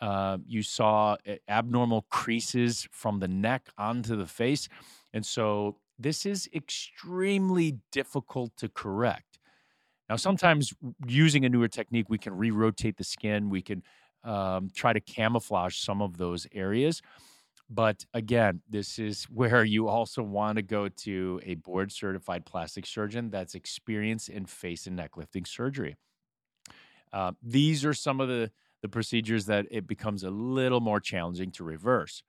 Uh, 0.00 0.38
you 0.46 0.62
saw 0.62 1.16
eh, 1.26 1.38
abnormal 1.48 2.02
creases 2.10 2.86
from 2.92 3.18
the 3.18 3.26
neck 3.28 3.68
onto 3.78 4.14
the 4.14 4.26
face, 4.26 4.68
and 5.12 5.26
so 5.26 5.76
this 5.98 6.24
is 6.24 6.48
extremely 6.54 7.78
difficult 7.90 8.52
to 8.58 8.68
correct. 8.68 9.25
Now, 10.08 10.16
sometimes 10.16 10.72
using 11.06 11.44
a 11.44 11.48
newer 11.48 11.68
technique, 11.68 12.06
we 12.08 12.18
can 12.18 12.36
re 12.36 12.50
rotate 12.50 12.96
the 12.96 13.04
skin, 13.04 13.50
we 13.50 13.62
can 13.62 13.82
um, 14.24 14.70
try 14.74 14.92
to 14.92 15.00
camouflage 15.00 15.76
some 15.78 16.02
of 16.02 16.16
those 16.16 16.46
areas. 16.52 17.02
But 17.68 18.04
again, 18.14 18.62
this 18.68 18.98
is 18.98 19.24
where 19.30 19.64
you 19.64 19.88
also 19.88 20.22
want 20.22 20.56
to 20.56 20.62
go 20.62 20.88
to 20.88 21.40
a 21.44 21.54
board 21.54 21.92
certified 21.92 22.44
plastic 22.46 22.86
surgeon 22.86 23.30
that's 23.30 23.54
experienced 23.54 24.28
in 24.28 24.46
face 24.46 24.86
and 24.86 24.96
neck 24.96 25.16
lifting 25.16 25.44
surgery. 25.44 25.96
Uh, 27.12 27.32
these 27.42 27.84
are 27.84 27.94
some 27.94 28.20
of 28.20 28.28
the, 28.28 28.50
the 28.82 28.88
procedures 28.88 29.46
that 29.46 29.66
it 29.70 29.86
becomes 29.86 30.22
a 30.22 30.30
little 30.30 30.80
more 30.80 31.00
challenging 31.00 31.50
to 31.52 31.64
reverse. 31.64 32.22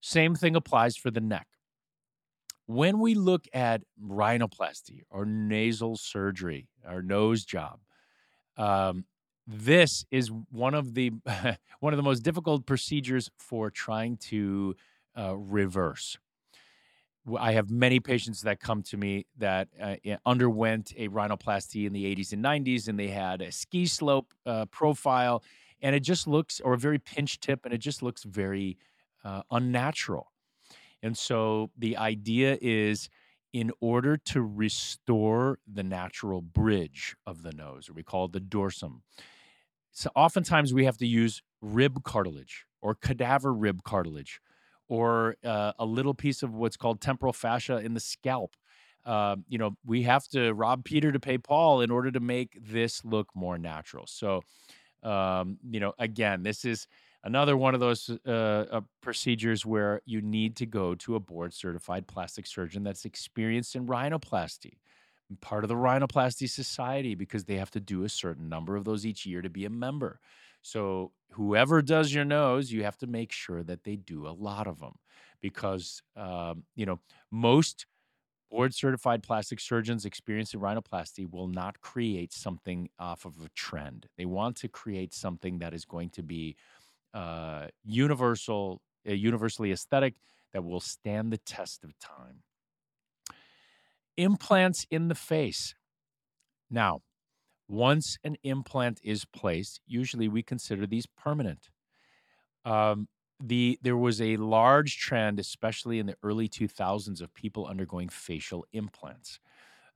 Same 0.00 0.34
thing 0.34 0.56
applies 0.56 0.96
for 0.96 1.10
the 1.10 1.20
neck. 1.20 1.46
When 2.66 2.98
we 2.98 3.14
look 3.14 3.46
at 3.52 3.82
rhinoplasty 4.02 5.02
or 5.10 5.24
nasal 5.24 5.96
surgery 5.96 6.68
or 6.84 7.00
nose 7.00 7.44
job, 7.44 7.78
um, 8.56 9.04
this 9.46 10.04
is 10.10 10.30
one 10.50 10.74
of 10.74 10.94
the 10.94 11.12
one 11.80 11.92
of 11.92 11.96
the 11.96 12.02
most 12.02 12.20
difficult 12.24 12.66
procedures 12.66 13.30
for 13.38 13.70
trying 13.70 14.16
to 14.16 14.74
uh, 15.16 15.36
reverse. 15.36 16.18
I 17.38 17.52
have 17.52 17.70
many 17.70 17.98
patients 17.98 18.42
that 18.42 18.60
come 18.60 18.82
to 18.84 18.96
me 18.96 19.26
that 19.38 19.68
uh, 19.80 19.96
underwent 20.24 20.92
a 20.96 21.08
rhinoplasty 21.08 21.86
in 21.86 21.92
the 21.92 22.04
80s 22.04 22.32
and 22.32 22.42
90s, 22.44 22.86
and 22.86 22.98
they 22.98 23.08
had 23.08 23.42
a 23.42 23.50
ski 23.50 23.86
slope 23.86 24.32
uh, 24.44 24.66
profile, 24.66 25.42
and 25.82 25.96
it 25.96 26.00
just 26.00 26.28
looks, 26.28 26.60
or 26.60 26.74
a 26.74 26.78
very 26.78 26.98
pinched 27.00 27.42
tip, 27.42 27.64
and 27.64 27.74
it 27.74 27.78
just 27.78 28.00
looks 28.00 28.22
very 28.22 28.78
uh, 29.24 29.42
unnatural. 29.50 30.32
And 31.02 31.16
so 31.16 31.70
the 31.76 31.96
idea 31.96 32.58
is 32.60 33.08
in 33.52 33.70
order 33.80 34.16
to 34.16 34.42
restore 34.42 35.58
the 35.66 35.82
natural 35.82 36.42
bridge 36.42 37.16
of 37.26 37.42
the 37.42 37.52
nose, 37.52 37.88
or 37.88 37.94
we 37.94 38.02
call 38.02 38.26
it 38.26 38.32
the 38.32 38.40
dorsum. 38.40 39.00
So 39.92 40.10
oftentimes 40.14 40.74
we 40.74 40.84
have 40.84 40.98
to 40.98 41.06
use 41.06 41.42
rib 41.62 42.04
cartilage 42.04 42.66
or 42.82 42.94
cadaver 42.94 43.52
rib 43.54 43.82
cartilage 43.82 44.40
or 44.88 45.36
uh, 45.44 45.72
a 45.78 45.86
little 45.86 46.14
piece 46.14 46.42
of 46.42 46.54
what's 46.54 46.76
called 46.76 47.00
temporal 47.00 47.32
fascia 47.32 47.78
in 47.78 47.94
the 47.94 48.00
scalp. 48.00 48.56
Uh, 49.04 49.36
you 49.48 49.56
know, 49.56 49.76
we 49.84 50.02
have 50.02 50.26
to 50.28 50.52
rob 50.52 50.84
Peter 50.84 51.12
to 51.12 51.20
pay 51.20 51.38
Paul 51.38 51.80
in 51.80 51.90
order 51.90 52.10
to 52.10 52.20
make 52.20 52.58
this 52.60 53.04
look 53.04 53.28
more 53.34 53.56
natural. 53.56 54.06
So, 54.06 54.42
um, 55.02 55.58
you 55.70 55.80
know, 55.80 55.94
again, 55.98 56.42
this 56.42 56.64
is 56.64 56.86
another 57.26 57.56
one 57.56 57.74
of 57.74 57.80
those 57.80 58.08
uh, 58.26 58.30
uh, 58.30 58.80
procedures 59.02 59.66
where 59.66 60.00
you 60.06 60.22
need 60.22 60.56
to 60.56 60.64
go 60.64 60.94
to 60.94 61.16
a 61.16 61.20
board 61.20 61.52
certified 61.52 62.06
plastic 62.06 62.46
surgeon 62.46 62.84
that's 62.84 63.04
experienced 63.04 63.74
in 63.74 63.86
rhinoplasty 63.86 64.74
part 65.40 65.64
of 65.64 65.68
the 65.68 65.74
rhinoplasty 65.74 66.48
society 66.48 67.16
because 67.16 67.44
they 67.44 67.56
have 67.56 67.70
to 67.72 67.80
do 67.80 68.04
a 68.04 68.08
certain 68.08 68.48
number 68.48 68.76
of 68.76 68.84
those 68.84 69.04
each 69.04 69.26
year 69.26 69.42
to 69.42 69.50
be 69.50 69.64
a 69.64 69.70
member. 69.70 70.20
So 70.62 71.12
whoever 71.32 71.82
does 71.82 72.14
your 72.14 72.24
nose 72.24 72.70
you 72.70 72.84
have 72.84 72.96
to 72.98 73.08
make 73.08 73.32
sure 73.32 73.64
that 73.64 73.82
they 73.82 73.96
do 73.96 74.28
a 74.28 74.30
lot 74.30 74.68
of 74.68 74.78
them 74.78 74.94
because 75.40 76.00
um, 76.16 76.62
you 76.76 76.86
know 76.86 77.00
most 77.32 77.86
board 78.50 78.72
certified 78.74 79.22
plastic 79.22 79.60
surgeons 79.60 80.04
experienced 80.04 80.54
in 80.54 80.60
rhinoplasty 80.60 81.28
will 81.30 81.48
not 81.48 81.80
create 81.80 82.32
something 82.32 82.88
off 82.98 83.24
of 83.24 83.34
a 83.44 83.48
trend. 83.50 84.06
They 84.16 84.24
want 84.24 84.56
to 84.58 84.68
create 84.68 85.12
something 85.12 85.58
that 85.58 85.74
is 85.74 85.84
going 85.84 86.10
to 86.10 86.22
be 86.22 86.56
uh, 87.14 87.68
universal, 87.84 88.82
uh, 89.08 89.12
universally 89.12 89.72
aesthetic 89.72 90.14
that 90.52 90.64
will 90.64 90.80
stand 90.80 91.32
the 91.32 91.38
test 91.38 91.84
of 91.84 91.98
time. 91.98 92.42
Implants 94.16 94.86
in 94.90 95.08
the 95.08 95.14
face. 95.14 95.74
Now, 96.70 97.02
once 97.68 98.18
an 98.24 98.36
implant 98.42 99.00
is 99.02 99.24
placed, 99.24 99.80
usually 99.86 100.28
we 100.28 100.42
consider 100.42 100.86
these 100.86 101.06
permanent. 101.06 101.70
Um, 102.64 103.08
the 103.40 103.78
there 103.82 103.96
was 103.96 104.20
a 104.20 104.36
large 104.38 104.98
trend, 104.98 105.38
especially 105.38 105.98
in 105.98 106.06
the 106.06 106.16
early 106.22 106.48
2000s, 106.48 107.20
of 107.20 107.34
people 107.34 107.66
undergoing 107.66 108.08
facial 108.08 108.66
implants. 108.72 109.40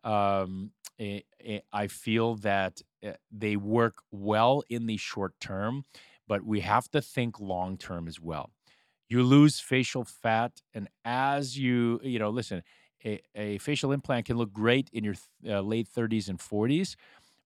Um, 0.04 0.72
eh, 0.98 1.20
eh, 1.44 1.60
I 1.72 1.86
feel 1.88 2.36
that 2.36 2.82
eh, 3.02 3.14
they 3.30 3.56
work 3.56 4.02
well 4.10 4.62
in 4.68 4.86
the 4.86 4.96
short 4.98 5.38
term 5.40 5.84
but 6.30 6.44
we 6.46 6.60
have 6.60 6.88
to 6.92 7.02
think 7.02 7.40
long 7.40 7.76
term 7.76 8.06
as 8.06 8.20
well. 8.20 8.52
You 9.08 9.24
lose 9.24 9.58
facial 9.58 10.04
fat, 10.04 10.62
and 10.72 10.88
as 11.04 11.58
you, 11.58 12.00
you 12.04 12.20
know, 12.20 12.30
listen, 12.30 12.62
a, 13.04 13.20
a 13.34 13.58
facial 13.58 13.90
implant 13.90 14.26
can 14.26 14.36
look 14.38 14.52
great 14.52 14.88
in 14.92 15.02
your 15.02 15.16
uh, 15.48 15.60
late 15.60 15.88
30s 15.88 16.28
and 16.28 16.38
40s, 16.40 16.94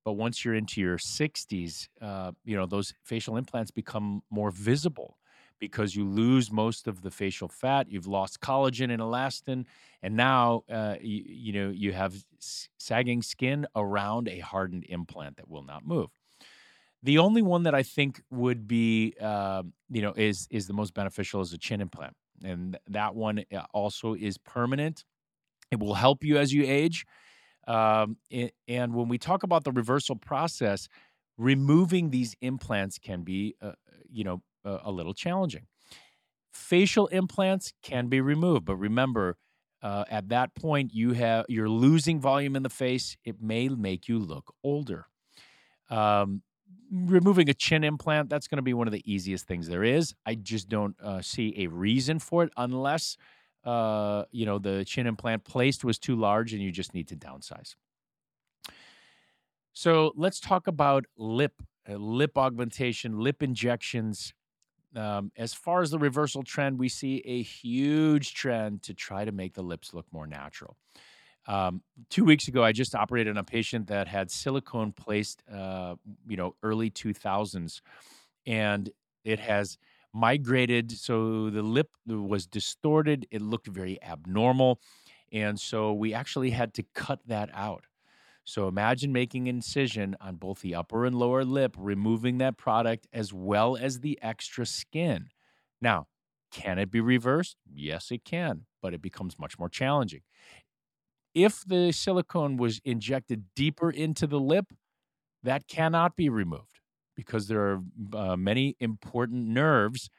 but 0.05 0.13
once 0.13 0.45
you're 0.45 0.55
into 0.55 0.83
your 0.83 0.99
60s, 0.99 1.89
uh, 2.03 2.33
you 2.45 2.55
know, 2.57 2.67
those 2.67 2.93
facial 3.03 3.39
implants 3.39 3.71
become 3.71 4.23
more 4.31 4.51
visible 4.51 5.17
because 5.59 5.97
you 5.97 6.05
lose 6.07 6.53
most 6.53 6.87
of 6.87 7.01
the 7.01 7.11
facial 7.11 7.49
fat. 7.49 7.91
You've 7.91 8.07
lost 8.07 8.41
collagen 8.41 8.93
and 8.93 9.01
elastin, 9.01 9.65
and 10.03 10.15
now 10.15 10.65
uh, 10.71 10.97
you, 11.01 11.25
you 11.27 11.53
know 11.55 11.71
you 11.71 11.93
have 11.93 12.15
sagging 12.79 13.23
skin 13.23 13.67
around 13.75 14.29
a 14.29 14.41
hardened 14.41 14.85
implant 14.91 15.39
that 15.39 15.49
will 15.49 15.65
not 15.65 15.87
move. 15.87 16.11
The 17.05 17.19
only 17.19 17.43
one 17.43 17.65
that 17.65 17.75
I 17.75 17.85
think 17.85 18.23
would 18.31 18.67
be, 18.67 19.15
uh, 19.21 19.63
you 19.91 20.03
know, 20.03 20.15
is 20.17 20.49
is 20.51 20.67
the 20.67 20.73
most 20.73 20.95
beneficial 20.95 21.43
is 21.43 21.53
a 21.53 21.59
chin 21.59 21.83
implant, 21.83 22.15
and 22.43 22.79
that 22.89 23.15
one 23.15 23.45
uh, 23.55 23.63
also 23.75 24.15
is 24.15 24.39
permanent. 24.39 25.05
It 25.71 25.81
will 25.81 25.95
help 25.95 26.25
you 26.25 26.39
as 26.39 26.53
you 26.53 26.65
age. 26.65 27.05
Um, 27.69 28.17
and 28.69 28.95
when 28.95 29.09
we 29.09 29.19
talk 29.19 29.43
about 29.43 29.65
the 29.65 29.73
reversal 29.73 30.17
process, 30.17 30.89
removing 31.39 32.11
these 32.11 32.35
implants 32.41 32.99
can 32.99 33.23
be, 33.23 33.55
uh, 33.63 33.73
you 34.11 34.25
know, 34.25 34.43
uh, 34.65 34.79
a 34.85 34.93
little 34.93 35.15
challenging. 35.15 35.67
Facial 36.53 37.09
implants 37.09 37.73
can 37.83 38.09
be 38.09 38.21
removed, 38.21 38.65
but 38.65 38.77
remember, 38.77 39.37
uh, 39.83 40.05
at 40.11 40.29
that 40.31 40.55
point, 40.55 40.95
you 40.95 41.13
have 41.13 41.45
you're 41.49 41.69
losing 41.69 42.21
volume 42.21 42.57
in 42.57 42.63
the 42.63 42.71
face. 42.71 43.17
It 43.25 43.43
may 43.43 43.69
make 43.69 44.09
you 44.09 44.19
look 44.19 44.55
older. 44.63 45.07
Um, 45.91 46.43
removing 46.91 47.49
a 47.49 47.55
chin 47.55 47.85
implant 47.85 48.29
that's 48.29 48.49
going 48.49 48.57
to 48.57 48.63
be 48.63 48.75
one 48.75 48.87
of 48.87 48.93
the 48.93 49.03
easiest 49.11 49.47
things 49.47 49.69
there 49.69 49.85
is. 49.85 50.15
I 50.27 50.35
just 50.35 50.69
don't 50.69 50.97
uh, 51.01 51.23
see 51.23 51.55
a 51.59 51.67
reason 51.67 52.19
for 52.19 52.45
it 52.45 52.53
unless 52.57 53.17
uh, 53.65 54.25
you 54.31 54.47
know 54.47 54.59
the 54.59 54.85
chin 54.85 55.07
implant 55.07 55.45
placed 55.45 55.85
was 55.85 55.99
too 55.99 56.17
large 56.17 56.53
and 56.53 56.63
you 56.63 56.71
just 56.71 56.95
need 56.95 57.09
to 57.09 57.17
downsize. 57.17 57.75
So 59.73 60.13
let's 60.17 60.39
talk 60.41 60.67
about 60.67 61.07
lip 61.17 61.55
uh, 61.89 61.95
lip 61.95 62.37
augmentation 62.37 63.19
lip 63.19 63.43
injections. 63.43 64.35
Um, 64.95 65.33
as 65.37 65.53
far 65.53 65.83
as 65.83 65.91
the 65.91 65.99
reversal 65.99 66.45
trend 66.45 66.79
we 66.79 66.89
see 66.89 67.21
a 67.25 67.43
huge 67.43 68.33
trend 68.35 68.85
to 68.85 68.95
try 68.95 69.25
to 69.25 69.33
make 69.33 69.55
the 69.55 69.63
lips 69.63 69.93
look 69.93 70.07
more 70.13 70.27
natural 70.27 70.77
um, 71.47 71.83
two 72.11 72.25
weeks 72.25 72.49
ago, 72.49 72.65
I 72.65 72.73
just 72.73 72.95
operated 72.95 73.31
on 73.31 73.37
a 73.37 73.45
patient 73.45 73.89
that 73.89 74.09
had 74.09 74.31
silicone 74.31 74.93
placed, 74.93 75.43
uh, 75.53 75.97
you 76.27 76.37
know, 76.37 76.55
early 76.63 76.91
2000s, 76.91 77.81
and 78.47 78.91
it 79.25 79.39
has 79.41 79.79
migrated. 80.13 80.93
So 80.93 81.51
the 81.51 81.63
lip 81.63 81.91
was 82.07 82.47
distorted. 82.47 83.27
It 83.31 83.43
looked 83.43 83.67
very 83.67 84.03
abnormal. 84.03 84.81
And 85.33 85.59
so 85.59 85.93
we 85.93 86.15
actually 86.15 86.51
had 86.51 86.75
to 86.75 86.85
cut 86.95 87.21
that 87.27 87.51
out. 87.53 87.85
So 88.45 88.69
imagine 88.69 89.13
making 89.13 89.47
incision 89.47 90.17
on 90.21 90.37
both 90.37 90.61
the 90.61 90.75
upper 90.75 91.07
and 91.07 91.17
lower 91.17 91.45
lip, 91.45 91.75
removing 91.79 92.39
that 92.39 92.59
product 92.59 93.09
as 93.13 93.33
well 93.33 93.77
as 93.77 94.01
the 94.01 94.19
extra 94.23 94.67
skin. 94.67 95.29
Now, 95.81 96.09
can 96.53 96.79
it 96.79 96.91
be 96.91 97.01
reversed? 97.01 97.57
Yes, 97.75 98.11
it 98.13 98.25
can, 98.25 98.67
but 98.83 98.95
it 98.95 99.03
becomes 99.03 99.39
much 99.39 99.59
more 99.59 99.69
challenging. 99.69 100.21
If 101.35 101.65
the 101.67 101.93
silicone 101.93 102.57
was 102.57 102.81
injected 102.85 103.45
deeper 103.57 103.91
into 103.91 104.27
the 104.27 104.41
lip, 104.41 104.67
that 105.43 105.67
cannot 105.69 106.17
be 106.17 106.29
removed 106.29 106.81
because 107.17 107.49
there 107.49 107.61
are 107.61 107.81
uh, 108.15 108.37
many 108.37 108.77
important 108.81 109.49
nerves 109.49 110.11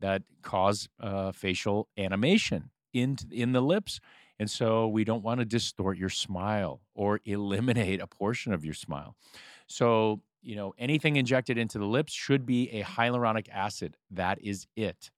that 0.00 0.22
cause 0.42 0.88
uh, 1.00 1.32
facial 1.32 1.88
animation 1.98 2.70
in, 2.92 3.16
in 3.30 3.52
the 3.52 3.60
lips. 3.60 4.00
And 4.38 4.50
so 4.50 4.88
we 4.88 5.04
don't 5.04 5.22
want 5.22 5.40
to 5.40 5.44
distort 5.44 5.98
your 5.98 6.08
smile 6.08 6.80
or 6.94 7.20
eliminate 7.24 8.00
a 8.00 8.06
portion 8.06 8.52
of 8.52 8.64
your 8.64 8.74
smile. 8.74 9.14
So, 9.66 10.22
you 10.42 10.56
know, 10.56 10.72
anything 10.78 11.16
injected 11.16 11.58
into 11.58 11.78
the 11.78 11.84
lips 11.84 12.12
should 12.12 12.46
be 12.46 12.70
a 12.70 12.82
hyaluronic 12.82 13.48
acid. 13.50 13.96
That 14.10 14.40
is 14.42 14.66
it. 14.76 15.10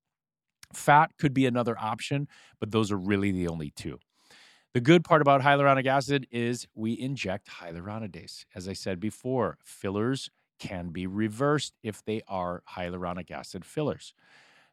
Fat 0.75 1.13
could 1.19 1.33
be 1.33 1.47
another 1.47 1.79
option, 1.79 2.27
but 2.59 2.73
those 2.73 2.91
are 2.91 2.97
really 2.97 3.31
the 3.31 3.47
only 3.47 3.71
two. 3.71 3.99
The 4.75 4.81
good 4.81 5.05
part 5.05 5.21
about 5.21 5.43
hyaluronic 5.43 5.87
acid 5.87 6.27
is 6.31 6.67
we 6.75 6.99
inject 6.99 7.49
hyaluronidase. 7.49 8.47
As 8.55 8.69
I 8.69 8.73
said 8.73 9.01
before, 9.01 9.59
fillers 9.63 10.31
can 10.59 10.89
be 10.89 11.07
reversed 11.07 11.75
if 11.83 12.03
they 12.05 12.23
are 12.27 12.63
hyaluronic 12.75 13.31
acid 13.31 13.67
fillers. 13.67 14.15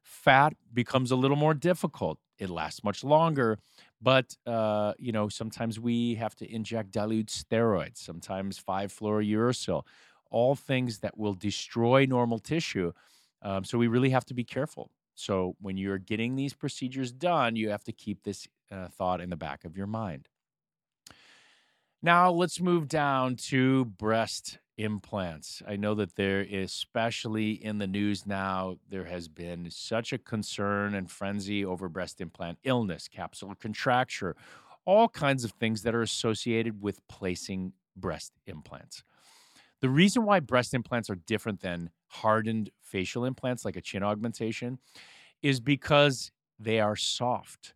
Fat 0.02 0.54
becomes 0.74 1.12
a 1.12 1.18
little 1.18 1.36
more 1.36 1.54
difficult. 1.54 2.18
It 2.38 2.50
lasts 2.50 2.82
much 2.82 3.04
longer, 3.04 3.60
but 4.02 4.38
uh, 4.48 4.94
you 4.98 5.12
know 5.12 5.28
sometimes 5.28 5.80
we 5.80 6.16
have 6.16 6.36
to 6.36 6.50
inject 6.50 6.92
dilute 6.92 7.28
steroids, 7.28 7.98
sometimes 7.98 8.58
5-fluorouracil, 8.58 9.86
all 10.32 10.56
things 10.56 11.00
that 11.00 11.18
will 11.18 11.34
destroy 11.34 12.06
normal 12.06 12.40
tissue. 12.40 12.94
Um, 13.42 13.66
so 13.66 13.78
we 13.78 13.88
really 13.88 14.12
have 14.12 14.26
to 14.26 14.34
be 14.34 14.46
careful. 14.46 14.92
So 15.16 15.58
when 15.60 15.76
you're 15.76 15.98
getting 15.98 16.38
these 16.38 16.54
procedures 16.54 17.12
done, 17.12 17.58
you 17.58 17.70
have 17.72 17.84
to 17.84 17.92
keep 17.92 18.24
this 18.24 18.48
uh, 18.72 18.88
thought 18.88 19.22
in 19.22 19.30
the 19.30 19.36
back 19.36 19.66
of 19.66 19.78
your 19.78 19.88
mind. 19.88 20.28
Now 22.02 22.32
let's 22.32 22.62
move 22.62 22.88
down 22.88 23.36
to 23.48 23.86
breast 23.86 24.58
implants. 24.78 25.62
I 25.68 25.76
know 25.76 25.94
that 25.96 26.16
there, 26.16 26.40
especially 26.40 27.52
in 27.52 27.80
the 27.80 27.88
news 27.88 28.26
now, 28.26 28.78
there 28.90 29.04
has 29.04 29.28
been 29.28 29.70
such 29.70 30.14
a 30.14 30.18
concern 30.18 30.96
and 30.96 31.12
frenzy 31.12 31.66
over 31.66 31.90
breast 31.90 32.22
implant 32.22 32.60
illness, 32.64 33.10
capsular 33.14 33.60
contracture, 33.60 34.38
all 34.86 35.10
kinds 35.10 35.44
of 35.44 35.52
things 35.52 35.84
that 35.84 35.94
are 35.94 36.02
associated 36.02 36.82
with 36.82 37.06
placing 37.10 37.74
breast 37.98 38.32
implants. 38.48 39.04
The 39.82 39.90
reason 39.90 40.24
why 40.24 40.40
breast 40.40 40.74
implants 40.74 41.10
are 41.10 41.16
different 41.16 41.60
than 41.60 41.90
hardened 42.08 42.70
facial 42.82 43.26
implants, 43.26 43.66
like 43.66 43.76
a 43.76 43.82
chin 43.82 44.04
augmentation, 44.04 44.80
is 45.42 45.60
because 45.60 46.32
they 46.58 46.80
are 46.80 46.96
soft. 46.96 47.74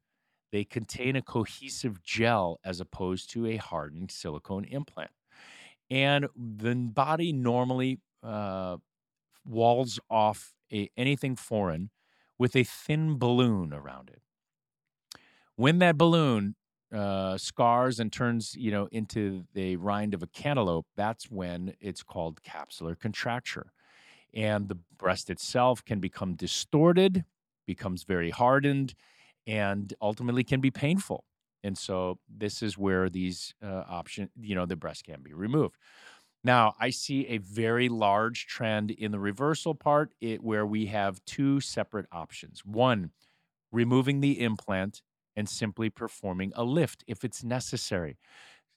They 0.54 0.64
contain 0.64 1.16
a 1.16 1.24
cohesive 1.24 2.04
gel 2.04 2.60
as 2.64 2.80
opposed 2.80 3.32
to 3.32 3.48
a 3.48 3.58
hardened 3.58 4.12
silicone 4.12 4.66
implant. 4.66 5.10
And 5.90 6.28
the 6.36 6.76
body 6.76 7.34
normally 7.34 8.02
uh, 8.22 8.78
walls 9.44 10.00
off 10.12 10.54
a, 10.72 10.92
anything 10.96 11.36
foreign 11.36 11.90
with 12.38 12.56
a 12.56 12.64
thin 12.64 13.18
balloon 13.18 13.74
around 13.74 14.12
it. 14.12 14.22
When 15.56 15.80
that 15.80 15.98
balloon 15.98 16.56
uh, 16.94 17.40
scars 17.40 18.00
and 18.00 18.14
turns, 18.14 18.54
you 18.54 18.70
know, 18.70 18.88
into 18.92 19.46
the 19.56 19.78
rind 19.78 20.14
of 20.14 20.22
a 20.22 20.28
cantaloupe, 20.28 20.86
that's 20.96 21.32
when 21.32 21.74
it's 21.82 22.04
called 22.04 22.44
capsular 22.44 22.96
contracture. 22.96 23.74
And 24.36 24.70
the 24.70 24.78
breast 25.00 25.32
itself 25.32 25.84
can 25.84 26.00
become 26.00 26.36
distorted, 26.36 27.26
becomes 27.66 28.04
very 28.04 28.30
hardened, 28.30 28.94
and 29.48 29.94
ultimately 30.02 30.44
can 30.44 30.62
be 30.62 30.72
painful. 30.72 31.26
And 31.64 31.78
so 31.78 32.20
this 32.28 32.62
is 32.62 32.78
where 32.78 33.10
these 33.10 33.54
uh, 33.64 33.84
option, 33.88 34.30
you 34.40 34.56
know, 34.56 34.66
the 34.66 34.76
breast 34.76 35.06
can 35.06 35.22
be 35.22 35.34
removed. 35.34 35.78
Now, 36.44 36.76
I 36.80 36.90
see 36.90 37.28
a 37.28 37.38
very 37.38 37.88
large 37.88 38.48
trend 38.48 38.92
in 38.92 39.12
the 39.12 39.20
reversal 39.20 39.76
part 39.76 40.14
it, 40.20 40.44
where 40.44 40.66
we 40.66 40.88
have 40.88 41.24
two 41.26 41.62
separate 41.62 42.06
options. 42.12 42.66
One, 42.66 43.12
removing 43.72 44.20
the 44.22 44.42
implant 44.42 45.02
and 45.36 45.50
simply 45.50 45.90
performing 45.90 46.52
a 46.56 46.64
lift 46.64 47.04
if 47.08 47.24
it's 47.24 47.44
necessary. 47.44 48.18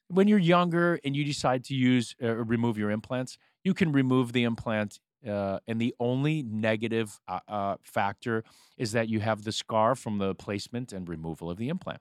When 0.09 0.29
you're 0.29 0.39
younger 0.39 1.01
and 1.05 1.17
you 1.17 1.25
decide 1.25 1.65
to 1.65 1.75
use 1.75 2.15
uh, 2.23 2.35
remove 2.37 2.79
your 2.79 2.91
implants, 2.91 3.39
you 3.65 3.75
can 3.75 3.93
remove 3.93 4.33
the 4.33 4.45
implant. 4.45 5.01
Uh, 5.27 5.59
and 5.67 5.81
the 5.81 5.95
only 5.99 6.43
negative 6.43 7.19
uh, 7.27 7.41
uh, 7.49 7.77
factor 7.83 8.45
is 8.77 8.93
that 8.93 9.09
you 9.09 9.21
have 9.21 9.43
the 9.43 9.53
scar 9.53 9.95
from 9.95 10.19
the 10.19 10.35
placement 10.35 10.93
and 10.93 11.09
removal 11.09 11.51
of 11.51 11.57
the 11.57 11.69
implant. 11.69 12.01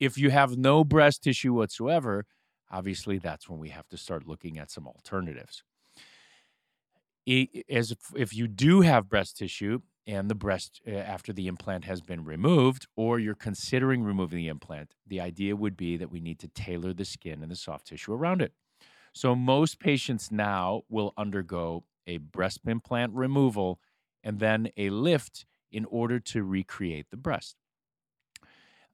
If 0.00 0.18
you 0.18 0.30
have 0.30 0.56
no 0.56 0.82
breast 0.82 1.22
tissue 1.22 1.54
whatsoever, 1.54 2.26
obviously 2.70 3.18
that's 3.18 3.48
when 3.48 3.60
we 3.60 3.68
have 3.68 3.88
to 3.88 3.96
start 3.96 4.26
looking 4.26 4.58
at 4.58 4.70
some 4.70 4.88
alternatives. 4.88 5.62
As 7.70 7.92
if, 7.92 7.98
if 8.16 8.34
you 8.34 8.48
do 8.48 8.80
have 8.80 9.08
breast 9.08 9.38
tissue, 9.38 9.80
and 10.06 10.28
the 10.28 10.34
breast 10.34 10.82
uh, 10.86 10.90
after 10.90 11.32
the 11.32 11.46
implant 11.46 11.84
has 11.84 12.00
been 12.00 12.24
removed, 12.24 12.86
or 12.96 13.18
you're 13.18 13.34
considering 13.34 14.02
removing 14.02 14.36
the 14.36 14.48
implant, 14.48 14.94
the 15.06 15.20
idea 15.20 15.56
would 15.56 15.76
be 15.76 15.96
that 15.96 16.10
we 16.10 16.20
need 16.20 16.38
to 16.40 16.48
tailor 16.48 16.92
the 16.92 17.04
skin 17.04 17.42
and 17.42 17.50
the 17.50 17.56
soft 17.56 17.86
tissue 17.86 18.12
around 18.12 18.42
it. 18.42 18.52
So, 19.14 19.34
most 19.34 19.78
patients 19.78 20.30
now 20.30 20.82
will 20.88 21.12
undergo 21.16 21.84
a 22.06 22.18
breast 22.18 22.60
implant 22.66 23.14
removal 23.14 23.80
and 24.22 24.40
then 24.40 24.70
a 24.76 24.90
lift 24.90 25.46
in 25.70 25.84
order 25.86 26.18
to 26.20 26.42
recreate 26.44 27.10
the 27.10 27.16
breast. 27.16 27.56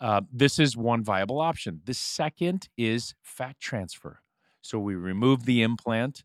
Uh, 0.01 0.23
this 0.33 0.59
is 0.59 0.77
one 0.77 1.05
viable 1.05 1.41
option. 1.41 1.81
The 1.85 1.95
second 1.95 2.69
is 2.77 3.15
fat 3.23 3.59
transfer. 3.61 4.21
So, 4.63 4.79
we 4.79 4.95
remove 4.95 5.45
the 5.45 5.63
implant 5.63 6.25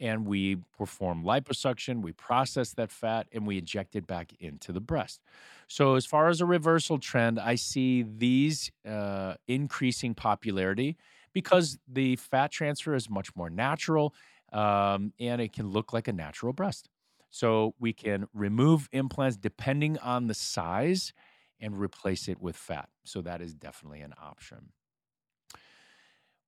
and 0.00 0.26
we 0.26 0.56
perform 0.76 1.24
liposuction, 1.24 2.02
we 2.02 2.12
process 2.12 2.74
that 2.74 2.90
fat, 2.90 3.28
and 3.32 3.46
we 3.46 3.58
inject 3.58 3.96
it 3.96 4.06
back 4.06 4.34
into 4.40 4.72
the 4.72 4.80
breast. 4.80 5.22
So, 5.68 5.94
as 5.94 6.06
far 6.06 6.28
as 6.28 6.40
a 6.42 6.46
reversal 6.46 6.98
trend, 6.98 7.40
I 7.40 7.54
see 7.56 8.02
these 8.02 8.72
uh, 8.86 9.36
increasing 9.48 10.14
popularity 10.14 10.98
because 11.32 11.78
the 11.88 12.16
fat 12.16 12.50
transfer 12.50 12.94
is 12.94 13.08
much 13.08 13.34
more 13.36 13.50
natural 13.50 14.14
um, 14.52 15.12
and 15.18 15.40
it 15.40 15.52
can 15.52 15.68
look 15.70 15.92
like 15.92 16.08
a 16.08 16.12
natural 16.12 16.52
breast. 16.52 16.88
So 17.30 17.74
we 17.78 17.92
can 17.92 18.26
remove 18.34 18.88
implants 18.92 19.36
depending 19.36 19.98
on 19.98 20.26
the 20.26 20.34
size 20.34 21.12
and 21.60 21.78
replace 21.78 22.28
it 22.28 22.40
with 22.40 22.56
fat. 22.56 22.88
So 23.04 23.22
that 23.22 23.40
is 23.40 23.54
definitely 23.54 24.00
an 24.00 24.14
option. 24.20 24.72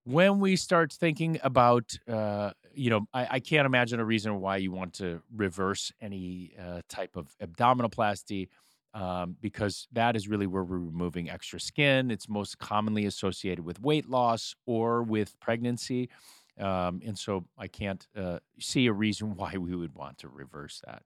When 0.05 0.41
we 0.41 0.57
start 0.57 0.93
thinking 0.93 1.39
about, 1.45 1.97
uh, 2.09 2.51
you 2.75 2.91
know, 2.91 3.07
I, 3.15 3.29
I, 3.33 3.41
can't 3.41 3.67
imagine 3.67 4.01
a 4.01 4.05
reason 4.05 4.41
why 4.41 4.57
you 4.57 4.73
want 4.73 4.95
to 4.95 5.23
reverse 5.33 5.93
any 6.01 6.55
uh, 6.61 6.81
type 6.89 7.15
of 7.15 7.29
abdominoplasty 7.41 8.49
um, 8.95 9.37
because 9.41 9.89
that 9.93 10.17
is 10.17 10.29
really 10.29 10.47
where 10.47 10.65
we're 10.65 10.79
removing 10.79 11.31
extra 11.31 11.61
skin. 11.61 12.11
It's 12.11 12.29
most 12.29 12.59
commonly 12.59 13.07
associated 13.07 13.65
with 13.65 13.81
weight 13.81 14.09
loss 14.09 14.55
or 14.67 15.03
with 15.03 15.39
pregnancy. 15.41 16.11
Um, 16.59 17.01
and 17.05 17.19
so 17.19 17.47
I 17.57 17.69
can't 17.69 18.07
uh, 18.17 18.39
see 18.61 18.87
a 18.87 18.93
reason 18.93 19.35
why 19.37 19.57
we 19.57 19.75
would 19.75 19.95
want 19.95 20.19
to 20.19 20.29
reverse 20.29 20.83
that. 20.87 21.03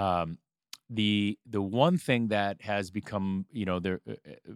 Um, 0.00 0.38
the 0.88 1.36
the 1.44 1.62
one 1.62 1.98
thing 1.98 2.28
that 2.28 2.62
has 2.62 2.92
become 2.92 3.46
you 3.50 3.64
know 3.64 3.80
there 3.80 4.00
uh, 4.08 4.12
uh, 4.12 4.52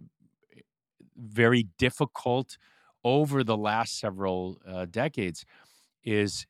very 1.17 1.63
difficult 1.77 2.57
over 3.03 3.43
the 3.43 3.57
last 3.57 3.99
several 3.99 4.57
uh, 4.65 4.85
decades 4.85 5.45
is 6.03 6.45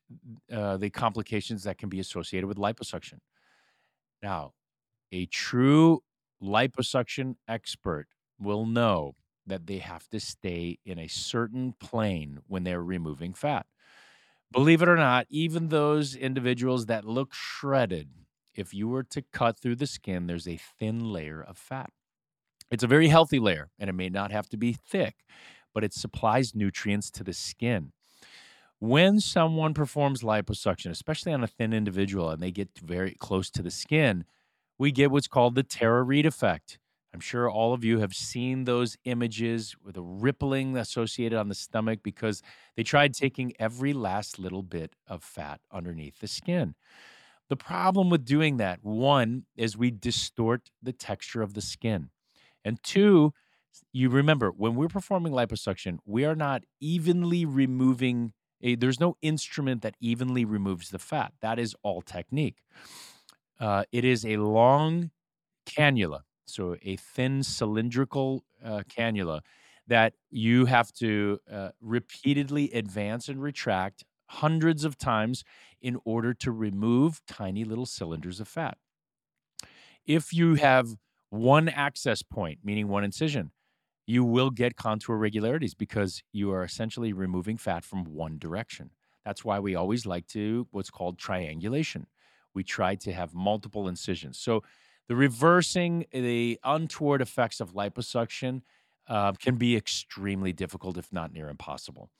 uh, 0.52 0.76
the 0.76 0.90
complications 0.90 1.64
that 1.64 1.78
can 1.78 1.88
be 1.88 2.00
associated 2.00 2.46
with 2.46 2.58
liposuction. 2.58 3.18
Now, 4.22 4.52
a 5.12 5.26
true 5.26 6.02
liposuction 6.42 7.36
expert 7.46 8.08
will 8.40 8.66
know 8.66 9.14
that 9.46 9.66
they 9.66 9.78
have 9.78 10.08
to 10.08 10.18
stay 10.18 10.78
in 10.84 10.98
a 10.98 11.08
certain 11.08 11.74
plane 11.78 12.40
when 12.46 12.64
they're 12.64 12.82
removing 12.82 13.34
fat. 13.34 13.66
Believe 14.52 14.82
it 14.82 14.88
or 14.88 14.96
not, 14.96 15.26
even 15.30 15.68
those 15.68 16.14
individuals 16.14 16.86
that 16.86 17.04
look 17.04 17.32
shredded, 17.32 18.08
if 18.54 18.74
you 18.74 18.88
were 18.88 19.02
to 19.04 19.22
cut 19.32 19.58
through 19.58 19.76
the 19.76 19.86
skin, 19.86 20.26
there's 20.26 20.48
a 20.48 20.60
thin 20.78 21.12
layer 21.12 21.42
of 21.42 21.56
fat. 21.56 21.90
It's 22.70 22.82
a 22.82 22.88
very 22.88 23.08
healthy 23.08 23.38
layer, 23.38 23.70
and 23.78 23.88
it 23.90 23.94
may 23.94 24.08
not 24.08 24.30
have 24.30 24.48
to 24.50 24.56
be 24.56 24.72
thick, 24.72 25.16
but 25.74 25.84
it 25.84 25.92
supplies 25.94 26.54
nutrients 26.54 27.10
to 27.12 27.24
the 27.24 27.32
skin. 27.32 27.92
When 28.78 29.20
someone 29.20 29.74
performs 29.74 30.22
liposuction, 30.22 30.90
especially 30.90 31.32
on 31.32 31.44
a 31.44 31.46
thin 31.46 31.72
individual, 31.72 32.30
and 32.30 32.42
they 32.42 32.50
get 32.50 32.70
very 32.82 33.14
close 33.14 33.50
to 33.50 33.62
the 33.62 33.70
skin, 33.70 34.24
we 34.82 34.90
get 34.90 35.12
what's 35.12 35.28
called 35.28 35.54
the 35.54 35.62
Tara 35.62 36.02
Reid 36.02 36.26
effect. 36.26 36.80
I'm 37.14 37.20
sure 37.20 37.48
all 37.48 37.72
of 37.72 37.84
you 37.84 38.00
have 38.00 38.14
seen 38.14 38.64
those 38.64 38.96
images 39.04 39.76
with 39.80 39.94
the 39.94 40.02
rippling 40.02 40.76
associated 40.76 41.38
on 41.38 41.48
the 41.48 41.54
stomach 41.54 42.00
because 42.02 42.42
they 42.76 42.82
tried 42.82 43.14
taking 43.14 43.52
every 43.60 43.92
last 43.92 44.40
little 44.40 44.64
bit 44.64 44.96
of 45.06 45.22
fat 45.22 45.60
underneath 45.70 46.18
the 46.18 46.26
skin. 46.26 46.74
The 47.48 47.54
problem 47.54 48.10
with 48.10 48.24
doing 48.24 48.56
that, 48.56 48.80
one, 48.82 49.44
is 49.56 49.76
we 49.76 49.92
distort 49.92 50.72
the 50.82 50.92
texture 50.92 51.42
of 51.42 51.54
the 51.54 51.60
skin. 51.60 52.10
And 52.64 52.82
two, 52.82 53.34
you 53.92 54.08
remember 54.08 54.50
when 54.50 54.74
we're 54.74 54.88
performing 54.88 55.32
liposuction, 55.32 55.98
we 56.04 56.24
are 56.24 56.34
not 56.34 56.64
evenly 56.80 57.44
removing, 57.44 58.32
a, 58.60 58.74
there's 58.74 58.98
no 58.98 59.16
instrument 59.22 59.82
that 59.82 59.94
evenly 60.00 60.44
removes 60.44 60.90
the 60.90 60.98
fat. 60.98 61.34
That 61.40 61.60
is 61.60 61.76
all 61.84 62.02
technique. 62.02 62.56
Uh, 63.62 63.84
it 63.92 64.04
is 64.04 64.26
a 64.26 64.38
long 64.38 65.12
cannula 65.66 66.22
so 66.46 66.76
a 66.82 66.96
thin 66.96 67.42
cylindrical 67.42 68.44
uh, 68.64 68.82
cannula 68.88 69.40
that 69.86 70.14
you 70.30 70.66
have 70.66 70.92
to 70.92 71.38
uh, 71.52 71.70
repeatedly 71.80 72.70
advance 72.72 73.28
and 73.28 73.42
retract 73.42 74.04
hundreds 74.28 74.84
of 74.84 74.98
times 74.98 75.44
in 75.82 75.98
order 76.04 76.34
to 76.34 76.52
remove 76.52 77.22
tiny 77.26 77.64
little 77.64 77.86
cylinders 77.86 78.40
of 78.40 78.48
fat. 78.48 78.78
If 80.06 80.32
you 80.32 80.54
have 80.56 80.96
one 81.30 81.68
access 81.68 82.22
point, 82.22 82.60
meaning 82.64 82.88
one 82.88 83.04
incision, 83.04 83.52
you 84.06 84.24
will 84.24 84.50
get 84.50 84.76
contour 84.76 85.16
irregularities 85.16 85.74
because 85.74 86.22
you 86.32 86.52
are 86.52 86.64
essentially 86.64 87.12
removing 87.12 87.58
fat 87.58 87.84
from 87.84 88.04
one 88.04 88.38
direction. 88.38 88.90
That's 89.24 89.44
why 89.44 89.60
we 89.60 89.76
always 89.76 90.06
like 90.06 90.26
to 90.28 90.68
what's 90.72 90.90
called 90.90 91.18
triangulation. 91.18 92.06
We 92.54 92.64
try 92.64 92.94
to 92.96 93.12
have 93.12 93.34
multiple 93.34 93.88
incisions. 93.88 94.38
So 94.38 94.62
the 95.08 95.16
reversing 95.16 96.06
the 96.12 96.58
untoward 96.64 97.20
effects 97.20 97.60
of 97.60 97.74
liposuction 97.74 98.62
uh, 99.08 99.32
can 99.32 99.56
be 99.56 99.76
extremely 99.76 100.52
difficult, 100.52 100.96
if 100.96 101.12
not 101.12 101.32
near 101.32 101.48
impossible. 101.48 102.10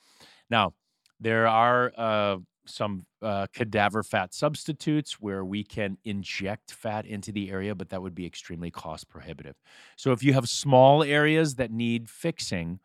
Now, 0.51 0.75
there 1.21 1.47
are 1.47 1.93
uh, 1.97 2.39
some 2.67 3.07
uh, 3.23 3.47
cadaver 3.55 4.03
fat 4.03 4.35
substitutes 4.35 5.21
where 5.21 5.45
we 5.45 5.63
can 5.63 5.99
inject 6.05 6.73
fat 6.73 7.07
into 7.07 7.33
the 7.33 7.51
area, 7.51 7.75
but 7.75 7.91
that 7.91 8.03
would 8.03 8.15
be 8.15 8.27
extremely 8.27 8.71
cost 8.71 9.09
prohibitive. 9.09 9.57
So, 9.97 10.13
if 10.13 10.23
you 10.23 10.33
have 10.33 10.49
small 10.49 11.03
areas 11.03 11.55
that 11.57 11.71
need 11.71 12.11
fixing, 12.11 12.81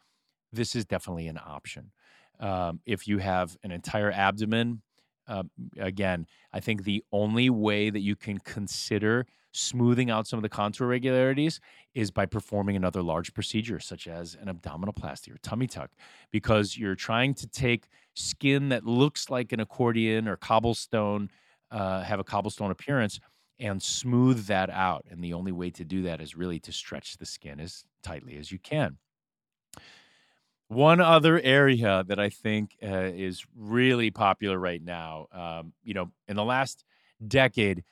this 0.53 0.75
is 0.75 0.85
definitely 0.85 1.27
an 1.27 1.39
option. 1.43 1.91
Um, 2.39 2.79
if 2.85 3.07
you 3.07 3.17
have 3.17 3.57
an 3.63 3.71
entire 3.71 4.11
abdomen, 4.11 4.83
uh, 5.27 5.43
again, 5.79 6.25
I 6.53 6.59
think 6.59 6.83
the 6.83 7.03
only 7.11 7.49
way 7.49 7.89
that 7.89 7.99
you 7.99 8.15
can 8.15 8.37
consider 8.39 9.25
smoothing 9.51 10.09
out 10.09 10.27
some 10.27 10.37
of 10.37 10.43
the 10.43 10.49
contour 10.49 10.87
irregularities 10.87 11.59
is 11.95 12.11
by 12.11 12.25
performing 12.25 12.75
another 12.75 13.01
large 13.01 13.33
procedure, 13.33 13.79
such 13.79 14.07
as 14.07 14.37
an 14.39 14.47
abdominoplasty 14.47 15.33
or 15.33 15.37
tummy 15.39 15.67
tuck, 15.67 15.91
because 16.31 16.77
you're 16.77 16.95
trying 16.95 17.33
to 17.33 17.47
take 17.47 17.87
skin 18.15 18.69
that 18.69 18.85
looks 18.85 19.29
like 19.29 19.51
an 19.51 19.59
accordion 19.59 20.27
or 20.27 20.37
cobblestone, 20.37 21.29
uh, 21.71 22.03
have 22.03 22.19
a 22.19 22.23
cobblestone 22.23 22.71
appearance, 22.71 23.19
and 23.59 23.81
smooth 23.81 24.45
that 24.45 24.69
out. 24.69 25.05
And 25.09 25.23
the 25.23 25.33
only 25.33 25.51
way 25.51 25.71
to 25.71 25.83
do 25.83 26.03
that 26.03 26.21
is 26.21 26.35
really 26.35 26.59
to 26.59 26.71
stretch 26.71 27.17
the 27.17 27.25
skin 27.25 27.59
as 27.59 27.83
tightly 28.03 28.37
as 28.37 28.51
you 28.51 28.59
can. 28.59 28.97
One 30.69 30.99
other 30.99 31.39
area 31.39 32.03
that 32.07 32.19
I 32.19 32.29
think 32.29 32.75
uh, 32.83 33.11
is 33.15 33.45
really 33.55 34.11
popular 34.11 34.59
right 34.59 34.83
now, 34.83 35.27
um, 35.31 35.73
you 35.83 35.93
know, 35.93 36.11
in 36.27 36.35
the 36.35 36.43
last 36.43 36.83
decade, 37.25 37.83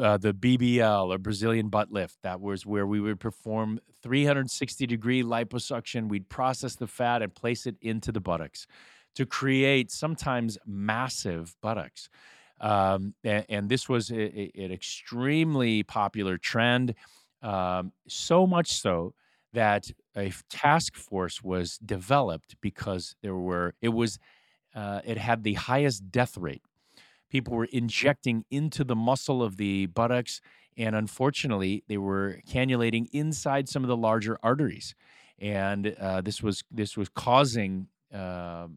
uh, 0.00 0.16
the 0.16 0.32
BBL 0.32 1.08
or 1.08 1.18
Brazilian 1.18 1.68
butt 1.68 1.90
lift. 1.90 2.18
That 2.22 2.40
was 2.40 2.64
where 2.64 2.86
we 2.86 3.00
would 3.00 3.18
perform 3.18 3.80
360 4.02 4.86
degree 4.86 5.22
liposuction. 5.24 6.08
We'd 6.08 6.28
process 6.28 6.76
the 6.76 6.86
fat 6.86 7.20
and 7.20 7.34
place 7.34 7.66
it 7.66 7.76
into 7.80 8.12
the 8.12 8.20
buttocks 8.20 8.66
to 9.16 9.26
create 9.26 9.90
sometimes 9.90 10.56
massive 10.64 11.56
buttocks. 11.60 12.08
Um, 12.60 13.14
and, 13.24 13.44
and, 13.48 13.68
this 13.68 13.88
was 13.88 14.10
a, 14.10 14.20
a, 14.20 14.52
an 14.56 14.72
extremely 14.72 15.84
popular 15.84 16.38
trend, 16.38 16.94
um, 17.40 17.92
so 18.08 18.48
much 18.48 18.72
so 18.72 19.14
that 19.52 19.90
a 20.16 20.32
task 20.50 20.94
force 20.96 21.42
was 21.42 21.78
developed 21.78 22.56
because 22.60 23.16
there 23.22 23.36
were 23.36 23.74
it 23.80 23.90
was 23.90 24.18
uh, 24.74 25.00
it 25.04 25.18
had 25.18 25.42
the 25.44 25.54
highest 25.54 26.10
death 26.10 26.36
rate 26.36 26.62
people 27.30 27.54
were 27.54 27.66
injecting 27.66 28.44
into 28.50 28.84
the 28.84 28.96
muscle 28.96 29.42
of 29.42 29.56
the 29.56 29.86
buttocks. 29.86 30.40
And 30.76 30.94
unfortunately, 30.94 31.82
they 31.88 31.98
were 31.98 32.40
cannulating 32.48 33.06
inside 33.12 33.68
some 33.68 33.82
of 33.82 33.88
the 33.88 33.96
larger 33.96 34.38
arteries. 34.42 34.94
And 35.38 35.94
uh, 36.00 36.20
this 36.20 36.42
was 36.42 36.64
this 36.70 36.96
was 36.96 37.08
causing, 37.08 37.88
uh, 38.12 38.68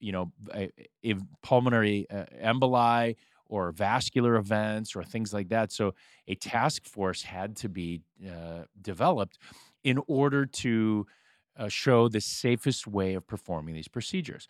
you 0.00 0.12
know, 0.12 0.32
pulmonary 1.42 2.06
uh, 2.10 2.24
emboli 2.42 3.16
or 3.46 3.72
vascular 3.72 4.36
events 4.36 4.94
or 4.94 5.02
things 5.02 5.32
like 5.32 5.48
that. 5.48 5.72
So 5.72 5.94
a 6.26 6.34
task 6.34 6.84
force 6.84 7.22
had 7.22 7.56
to 7.56 7.68
be 7.68 8.02
uh, 8.24 8.64
developed 8.80 9.38
in 9.88 9.98
order 10.06 10.44
to 10.44 11.06
uh, 11.56 11.68
show 11.68 12.08
the 12.08 12.20
safest 12.20 12.86
way 12.86 13.14
of 13.14 13.26
performing 13.26 13.74
these 13.74 13.88
procedures. 13.88 14.46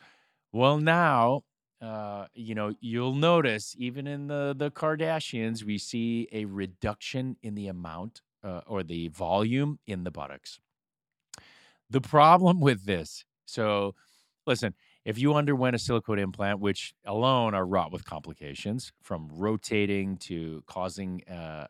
Well, 0.52 0.78
now 0.78 1.44
uh, 1.80 2.26
you 2.34 2.56
know, 2.56 2.74
you'll 2.80 3.14
notice 3.14 3.76
even 3.78 4.08
in 4.08 4.26
the 4.26 4.52
the 4.56 4.70
Kardashians, 4.70 5.62
we 5.62 5.78
see 5.78 6.28
a 6.32 6.44
reduction 6.44 7.36
in 7.40 7.54
the 7.54 7.68
amount 7.68 8.22
uh, 8.42 8.62
or 8.66 8.82
the 8.82 9.08
volume 9.08 9.78
in 9.86 10.02
the 10.02 10.10
buttocks. 10.10 10.58
The 11.88 12.00
problem 12.00 12.60
with 12.60 12.84
this, 12.84 13.24
so 13.46 13.94
listen, 14.44 14.74
if 15.04 15.18
you 15.18 15.34
underwent 15.34 15.76
a 15.76 15.78
silicone 15.78 16.18
implant, 16.18 16.58
which 16.58 16.94
alone 17.04 17.54
are 17.54 17.64
wrought 17.64 17.92
with 17.92 18.04
complications 18.04 18.92
from 19.00 19.28
rotating 19.30 20.16
to 20.16 20.64
causing 20.66 21.22
uh, 21.28 21.68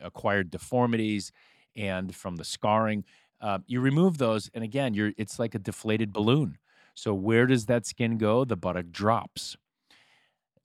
acquired 0.00 0.50
deformities 0.50 1.32
and 1.76 2.14
from 2.14 2.36
the 2.36 2.44
scarring, 2.44 3.04
uh, 3.40 3.58
you 3.66 3.80
remove 3.80 4.18
those, 4.18 4.50
and 4.54 4.64
again, 4.64 4.94
you're 4.94 5.12
it's 5.16 5.38
like 5.38 5.54
a 5.54 5.58
deflated 5.58 6.12
balloon 6.12 6.58
so, 6.98 7.14
where 7.14 7.46
does 7.46 7.66
that 7.66 7.86
skin 7.86 8.18
go? 8.18 8.44
The 8.44 8.56
buttock 8.56 8.86
drops. 8.90 9.56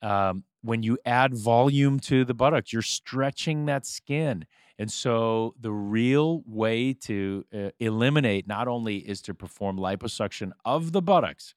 Um, 0.01 0.45
when 0.63 0.81
you 0.81 0.97
add 1.05 1.35
volume 1.35 1.99
to 2.01 2.25
the 2.25 2.33
buttocks, 2.33 2.73
you're 2.73 2.81
stretching 2.81 3.65
that 3.67 3.85
skin. 3.85 4.45
And 4.79 4.91
so, 4.91 5.53
the 5.59 5.71
real 5.71 6.41
way 6.47 6.93
to 7.01 7.45
uh, 7.53 7.69
eliminate 7.79 8.47
not 8.47 8.67
only 8.67 8.97
is 8.97 9.21
to 9.23 9.35
perform 9.35 9.77
liposuction 9.77 10.53
of 10.65 10.91
the 10.91 11.03
buttocks, 11.03 11.53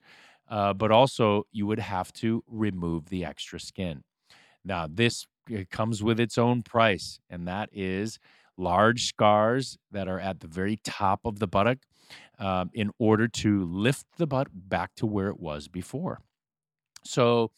uh, 0.50 0.74
but 0.74 0.90
also 0.90 1.44
you 1.52 1.66
would 1.66 1.78
have 1.78 2.12
to 2.14 2.44
remove 2.46 3.08
the 3.08 3.24
extra 3.24 3.58
skin. 3.58 4.04
Now, 4.64 4.86
this 4.90 5.26
comes 5.70 6.02
with 6.02 6.20
its 6.20 6.36
own 6.38 6.62
price, 6.62 7.20
and 7.30 7.48
that 7.48 7.70
is 7.72 8.18
large 8.56 9.06
scars 9.06 9.78
that 9.90 10.08
are 10.08 10.20
at 10.20 10.40
the 10.40 10.46
very 10.46 10.78
top 10.84 11.20
of 11.24 11.38
the 11.38 11.46
buttock 11.46 11.78
um, 12.38 12.70
in 12.72 12.90
order 12.98 13.28
to 13.28 13.64
lift 13.64 14.06
the 14.16 14.26
butt 14.26 14.48
back 14.52 14.94
to 14.96 15.06
where 15.06 15.28
it 15.28 15.40
was 15.40 15.68
before. 15.68 16.20
So, 17.04 17.50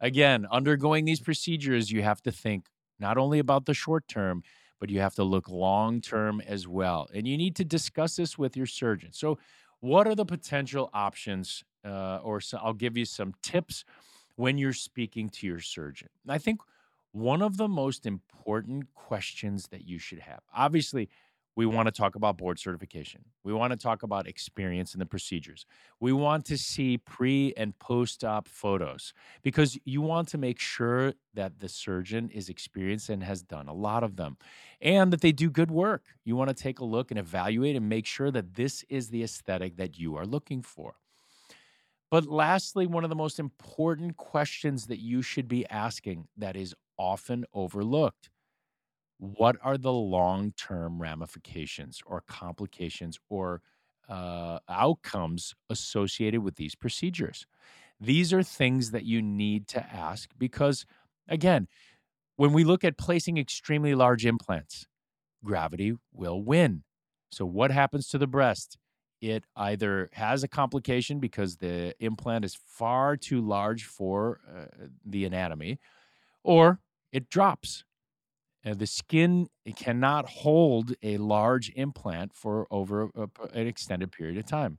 again, 0.00 0.46
undergoing 0.50 1.04
these 1.04 1.20
procedures, 1.20 1.90
you 1.90 2.02
have 2.02 2.22
to 2.22 2.32
think 2.32 2.66
not 2.98 3.18
only 3.18 3.38
about 3.38 3.66
the 3.66 3.74
short 3.74 4.06
term, 4.08 4.42
but 4.80 4.90
you 4.90 5.00
have 5.00 5.14
to 5.14 5.24
look 5.24 5.48
long 5.48 6.00
term 6.00 6.40
as 6.46 6.66
well. 6.66 7.08
And 7.14 7.26
you 7.26 7.36
need 7.36 7.56
to 7.56 7.64
discuss 7.64 8.16
this 8.16 8.38
with 8.38 8.56
your 8.56 8.66
surgeon. 8.66 9.12
So, 9.12 9.38
what 9.80 10.06
are 10.06 10.14
the 10.14 10.24
potential 10.24 10.90
options? 10.94 11.62
Uh, 11.84 12.18
or 12.22 12.40
so 12.40 12.58
I'll 12.62 12.72
give 12.72 12.96
you 12.96 13.04
some 13.04 13.34
tips 13.42 13.84
when 14.36 14.56
you're 14.56 14.72
speaking 14.72 15.28
to 15.28 15.46
your 15.46 15.60
surgeon. 15.60 16.08
I 16.28 16.38
think 16.38 16.60
one 17.14 17.42
of 17.42 17.56
the 17.56 17.68
most 17.68 18.06
important 18.06 18.92
questions 18.94 19.68
that 19.68 19.86
you 19.86 20.00
should 20.00 20.18
have, 20.18 20.40
obviously, 20.52 21.08
we 21.56 21.64
want 21.64 21.86
to 21.86 21.92
talk 21.92 22.16
about 22.16 22.36
board 22.36 22.58
certification. 22.58 23.24
We 23.44 23.52
want 23.52 23.70
to 23.70 23.76
talk 23.76 24.02
about 24.02 24.26
experience 24.26 24.94
in 24.94 24.98
the 24.98 25.06
procedures. 25.06 25.64
We 26.00 26.12
want 26.12 26.44
to 26.46 26.58
see 26.58 26.98
pre 26.98 27.54
and 27.56 27.78
post 27.78 28.24
op 28.24 28.48
photos 28.48 29.14
because 29.44 29.78
you 29.84 30.02
want 30.02 30.26
to 30.28 30.38
make 30.38 30.58
sure 30.58 31.14
that 31.34 31.60
the 31.60 31.68
surgeon 31.68 32.30
is 32.30 32.48
experienced 32.48 33.08
and 33.08 33.22
has 33.22 33.42
done 33.42 33.68
a 33.68 33.72
lot 33.72 34.02
of 34.02 34.16
them 34.16 34.36
and 34.80 35.12
that 35.12 35.20
they 35.20 35.30
do 35.30 35.48
good 35.48 35.70
work. 35.70 36.02
You 36.24 36.34
want 36.34 36.48
to 36.48 36.60
take 36.60 36.80
a 36.80 36.84
look 36.84 37.12
and 37.12 37.20
evaluate 37.20 37.76
and 37.76 37.88
make 37.88 38.06
sure 38.06 38.32
that 38.32 38.54
this 38.54 38.84
is 38.88 39.10
the 39.10 39.22
aesthetic 39.22 39.76
that 39.76 39.96
you 39.96 40.16
are 40.16 40.26
looking 40.26 40.62
for. 40.62 40.96
But 42.10 42.26
lastly, 42.26 42.86
one 42.86 43.04
of 43.04 43.10
the 43.10 43.16
most 43.16 43.38
important 43.38 44.16
questions 44.16 44.86
that 44.86 45.00
you 45.00 45.22
should 45.22 45.48
be 45.48 45.68
asking 45.68 46.28
that 46.36 46.56
is 46.56 46.74
often 46.98 47.44
overlooked 47.52 48.30
what 49.18 49.56
are 49.62 49.78
the 49.78 49.92
long 49.92 50.52
term 50.52 51.00
ramifications 51.00 52.00
or 52.06 52.22
complications 52.26 53.18
or 53.28 53.62
uh, 54.08 54.58
outcomes 54.68 55.54
associated 55.70 56.42
with 56.42 56.56
these 56.56 56.74
procedures? 56.74 57.46
These 58.00 58.32
are 58.32 58.42
things 58.42 58.92
that 58.92 59.04
you 59.04 59.22
need 59.22 59.68
to 59.68 59.82
ask 59.84 60.30
because, 60.38 60.86
again, 61.28 61.68
when 62.36 62.52
we 62.52 62.64
look 62.64 62.84
at 62.84 62.98
placing 62.98 63.38
extremely 63.38 63.94
large 63.94 64.26
implants, 64.26 64.86
gravity 65.44 65.94
will 66.12 66.42
win. 66.42 66.84
So, 67.32 67.46
what 67.46 67.70
happens 67.70 68.08
to 68.10 68.18
the 68.18 68.26
breast? 68.26 68.78
It 69.20 69.44
either 69.56 70.10
has 70.12 70.44
a 70.44 70.48
complication 70.48 71.20
because 71.20 71.56
the 71.58 71.94
implant 72.00 72.44
is 72.44 72.54
far 72.66 73.16
too 73.16 73.40
large 73.40 73.84
for 73.84 74.40
uh, 74.54 74.86
the 75.06 75.24
anatomy, 75.24 75.78
or 76.44 76.80
it 77.14 77.30
drops 77.30 77.84
uh, 78.64 78.74
the 78.74 78.86
skin 78.86 79.48
cannot 79.76 80.26
hold 80.26 80.94
a 81.02 81.18
large 81.18 81.70
implant 81.76 82.34
for 82.34 82.66
over 82.70 83.10
a, 83.14 83.28
an 83.52 83.66
extended 83.66 84.10
period 84.10 84.38
of 84.38 84.46
time. 84.46 84.78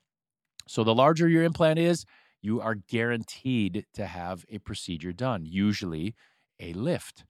So, 0.68 0.84
the 0.84 0.96
larger 0.96 1.28
your 1.30 1.44
implant 1.44 1.80
is, 1.80 2.06
you 2.42 2.62
are 2.62 2.76
guaranteed 2.76 3.86
to 3.94 4.06
have 4.08 4.46
a 4.50 4.60
procedure 4.60 5.14
done, 5.14 5.46
usually 5.46 6.16
a 6.60 6.74
lift. 6.74 7.26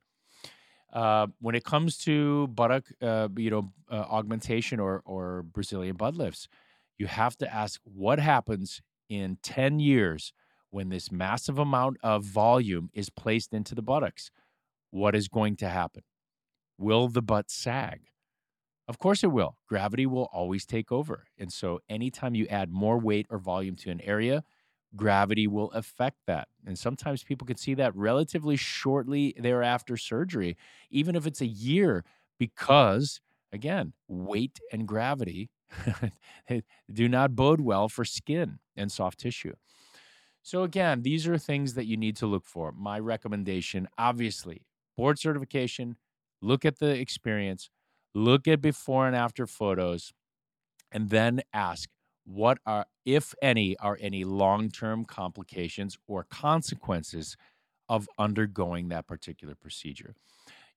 Uh, 0.94 1.28
when 1.40 1.56
it 1.56 1.66
comes 1.66 1.98
to 1.98 2.48
buttock, 2.48 2.86
uh, 3.02 3.28
you 3.36 3.50
know, 3.50 3.74
uh, 3.92 4.06
augmentation 4.10 4.80
or 4.80 5.02
or 5.06 5.44
Brazilian 5.44 5.98
butt 5.98 6.16
lifts, 6.16 6.48
you 6.98 7.08
have 7.08 7.36
to 7.38 7.54
ask 7.54 7.82
what 7.84 8.20
happens 8.20 8.82
in 9.10 9.38
ten 9.44 9.80
years 9.80 10.32
when 10.70 10.90
this 10.90 11.12
massive 11.12 11.58
amount 11.60 11.98
of 12.04 12.24
volume 12.24 12.90
is 12.94 13.10
placed 13.10 13.54
into 13.54 13.76
the 13.76 13.82
buttocks. 13.82 14.32
What 14.92 15.16
is 15.16 15.28
going 15.28 15.58
to 15.58 15.70
happen? 15.70 16.04
Will 16.78 17.08
the 17.08 17.22
butt 17.22 17.50
sag? 17.52 18.02
Of 18.88 19.00
course 19.00 19.24
it 19.24 19.32
will. 19.32 19.58
Gravity 19.68 20.06
will 20.06 20.30
always 20.32 20.66
take 20.66 20.92
over. 20.92 21.26
And 21.38 21.52
so 21.52 21.80
anytime 21.90 22.36
you 22.36 22.48
add 22.48 22.70
more 22.72 23.00
weight 23.00 23.26
or 23.30 23.40
volume 23.40 23.76
to 23.78 23.90
an 23.90 24.02
area, 24.02 24.44
gravity 24.96 25.48
will 25.48 25.72
affect 25.72 26.18
that. 26.28 26.48
And 26.66 26.78
sometimes 26.78 27.24
people 27.24 27.48
can 27.48 27.58
see 27.58 27.74
that 27.76 27.96
relatively 27.96 28.56
shortly 28.56 29.34
thereafter 29.38 29.98
surgery, 29.98 30.56
even 30.92 31.16
if 31.16 31.26
it's 31.26 31.42
a 31.42 31.48
year, 31.48 32.04
because 32.40 33.22
again, 33.52 33.94
weight 34.08 34.60
and 34.72 34.88
gravity 34.88 35.50
do 36.94 37.10
not 37.10 37.36
bode 37.36 37.62
well 37.62 37.90
for 37.90 38.06
skin 38.06 38.60
and 38.76 38.92
soft 38.92 39.20
tissue. 39.20 39.54
So, 40.42 40.64
again, 40.64 41.02
these 41.02 41.28
are 41.28 41.38
things 41.38 41.74
that 41.74 41.86
you 41.86 41.98
need 41.98 42.16
to 42.18 42.28
look 42.28 42.46
for. 42.46 42.72
My 42.72 43.00
recommendation, 43.00 43.88
obviously, 43.98 44.66
board 44.98 45.20
certification, 45.20 45.98
look 46.42 46.66
at 46.66 46.80
the 46.80 46.90
experience, 46.90 47.70
look 48.14 48.48
at 48.48 48.62
before 48.62 49.08
and 49.08 49.16
after 49.16 49.46
photos, 49.48 50.14
and 50.92 51.10
then 51.10 51.42
ask 51.54 51.90
what 52.26 52.58
are, 52.66 52.86
if 53.06 53.34
any, 53.42 53.78
are 53.78 53.98
any 54.02 54.24
long 54.24 54.70
term 54.70 55.06
complications 55.06 55.98
or 56.08 56.26
consequences 56.30 57.38
of 57.88 58.08
undergoing 58.18 58.90
that 58.90 59.08
particular 59.08 59.56
procedure. 59.56 60.16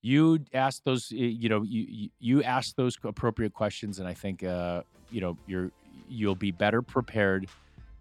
You 0.03 0.41
ask 0.55 0.85
those, 0.85 1.11
you 1.11 1.49
know, 1.49 1.63
you 1.63 2.11
you 2.21 2.43
ask 2.43 2.77
those 2.77 2.97
appropriate 3.03 3.53
questions, 3.53 3.99
and 3.99 4.07
I 4.07 4.15
think, 4.15 4.45
uh, 4.45 4.83
you 5.11 5.21
know, 5.21 5.37
you're 5.47 5.73
you'll 6.09 6.37
be 6.37 6.53
better 6.53 6.83
prepared 6.83 7.49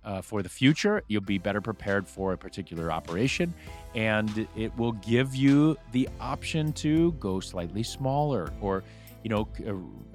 uh, 0.07 0.21
for 0.21 0.41
the 0.41 0.49
future. 0.49 1.03
You'll 1.07 1.21
be 1.21 1.37
better 1.37 1.59
prepared 1.59 2.07
for 2.07 2.31
a 2.31 2.37
particular 2.37 2.91
operation, 2.91 3.53
and 3.93 4.47
it 4.55 4.75
will 4.77 4.93
give 4.93 5.35
you 5.35 5.77
the 5.91 6.07
option 6.21 6.71
to 6.73 7.11
go 7.13 7.41
slightly 7.41 7.83
smaller 7.83 8.51
or, 8.61 8.83
you 9.23 9.29
know, 9.29 9.47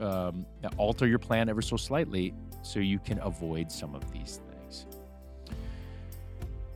uh, 0.00 0.28
um, 0.28 0.46
alter 0.78 1.06
your 1.06 1.18
plan 1.18 1.48
ever 1.50 1.60
so 1.60 1.76
slightly 1.76 2.34
so 2.62 2.80
you 2.80 2.98
can 2.98 3.18
avoid 3.18 3.70
some 3.70 3.94
of 3.94 4.10
these 4.12 4.40
things. 4.48 4.86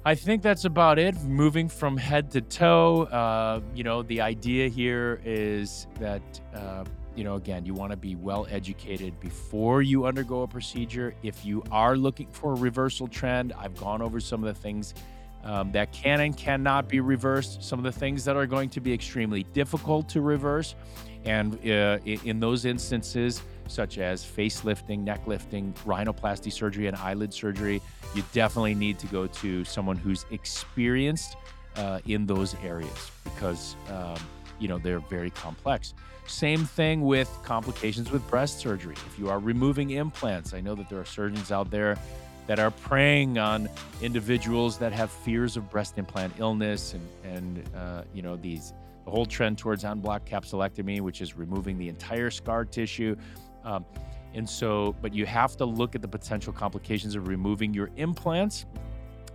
I 0.04 0.14
think 0.14 0.42
that's 0.42 0.66
about 0.66 0.98
it. 0.98 1.20
Moving 1.22 1.68
from 1.68 1.96
head 1.96 2.30
to 2.32 2.42
toe, 2.42 3.04
uh, 3.04 3.60
you 3.74 3.82
know, 3.82 4.02
the 4.02 4.20
idea 4.20 4.68
here 4.68 5.20
is 5.24 5.86
that 5.98 6.22
uh, 6.54 6.84
you 7.16 7.24
know, 7.24 7.36
again, 7.36 7.64
you 7.64 7.74
want 7.74 7.90
to 7.90 7.96
be 7.96 8.14
well 8.14 8.46
educated 8.50 9.18
before 9.20 9.82
you 9.82 10.06
undergo 10.06 10.42
a 10.42 10.46
procedure. 10.46 11.14
If 11.22 11.44
you 11.44 11.64
are 11.72 11.96
looking 11.96 12.28
for 12.28 12.52
a 12.52 12.56
reversal 12.56 13.08
trend, 13.08 13.52
I've 13.54 13.76
gone 13.76 14.02
over 14.02 14.20
some 14.20 14.44
of 14.44 14.54
the 14.54 14.60
things 14.60 14.94
um, 15.42 15.72
that 15.72 15.92
can 15.92 16.20
and 16.20 16.36
cannot 16.36 16.88
be 16.88 17.00
reversed, 17.00 17.62
some 17.62 17.78
of 17.78 17.84
the 17.84 17.98
things 17.98 18.24
that 18.24 18.36
are 18.36 18.46
going 18.46 18.68
to 18.70 18.80
be 18.80 18.92
extremely 18.92 19.44
difficult 19.44 20.08
to 20.10 20.20
reverse. 20.20 20.74
And 21.24 21.54
uh, 21.68 21.98
in 22.04 22.38
those 22.38 22.64
instances, 22.64 23.42
such 23.68 23.98
as 23.98 24.24
facelifting, 24.24 25.00
neck 25.00 25.26
lifting, 25.26 25.72
rhinoplasty 25.84 26.52
surgery, 26.52 26.86
and 26.86 26.96
eyelid 26.96 27.32
surgery, 27.32 27.80
you 28.14 28.22
definitely 28.32 28.74
need 28.74 28.98
to 29.00 29.06
go 29.06 29.26
to 29.26 29.64
someone 29.64 29.96
who's 29.96 30.24
experienced 30.30 31.36
uh, 31.76 32.00
in 32.06 32.26
those 32.26 32.54
areas 32.64 33.10
because, 33.24 33.76
um, 33.90 34.16
you 34.58 34.68
know, 34.68 34.78
they're 34.78 35.00
very 35.00 35.30
complex. 35.30 35.94
Same 36.26 36.64
thing 36.64 37.02
with 37.02 37.30
complications 37.44 38.10
with 38.10 38.26
breast 38.28 38.58
surgery. 38.58 38.96
If 39.06 39.18
you 39.18 39.28
are 39.28 39.38
removing 39.38 39.90
implants, 39.90 40.54
I 40.54 40.60
know 40.60 40.74
that 40.74 40.88
there 40.88 40.98
are 40.98 41.04
surgeons 41.04 41.52
out 41.52 41.70
there 41.70 41.96
that 42.46 42.58
are 42.58 42.70
preying 42.70 43.38
on 43.38 43.68
individuals 44.02 44.78
that 44.78 44.92
have 44.92 45.10
fears 45.10 45.56
of 45.56 45.68
breast 45.70 45.98
implant 45.98 46.32
illness 46.38 46.94
and 46.94 47.08
and 47.24 47.76
uh, 47.76 48.02
you 48.14 48.22
know 48.22 48.36
these 48.36 48.72
the 49.04 49.10
whole 49.10 49.26
trend 49.26 49.56
towards 49.56 49.84
en 49.84 50.00
bloc 50.00 50.26
capsulectomy, 50.28 51.00
which 51.00 51.20
is 51.20 51.36
removing 51.36 51.78
the 51.78 51.88
entire 51.88 52.30
scar 52.30 52.64
tissue. 52.64 53.16
Um, 53.64 53.84
and 54.34 54.48
so, 54.48 54.94
but 55.00 55.14
you 55.14 55.24
have 55.26 55.56
to 55.58 55.64
look 55.64 55.94
at 55.94 56.02
the 56.02 56.08
potential 56.08 56.52
complications 56.52 57.14
of 57.14 57.28
removing 57.28 57.72
your 57.72 57.90
implants 57.96 58.66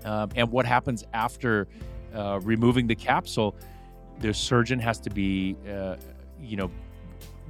um, 0.03 0.29
and 0.35 0.51
what 0.51 0.65
happens 0.65 1.05
after 1.13 1.67
uh, 2.13 2.39
removing 2.43 2.85
the 2.85 2.95
capsule. 2.95 3.55
The 4.21 4.33
surgeon 4.33 4.79
has 4.79 4.99
to 5.01 5.09
be 5.09 5.55
uh, 5.69 5.95
you 6.41 6.57
know, 6.57 6.71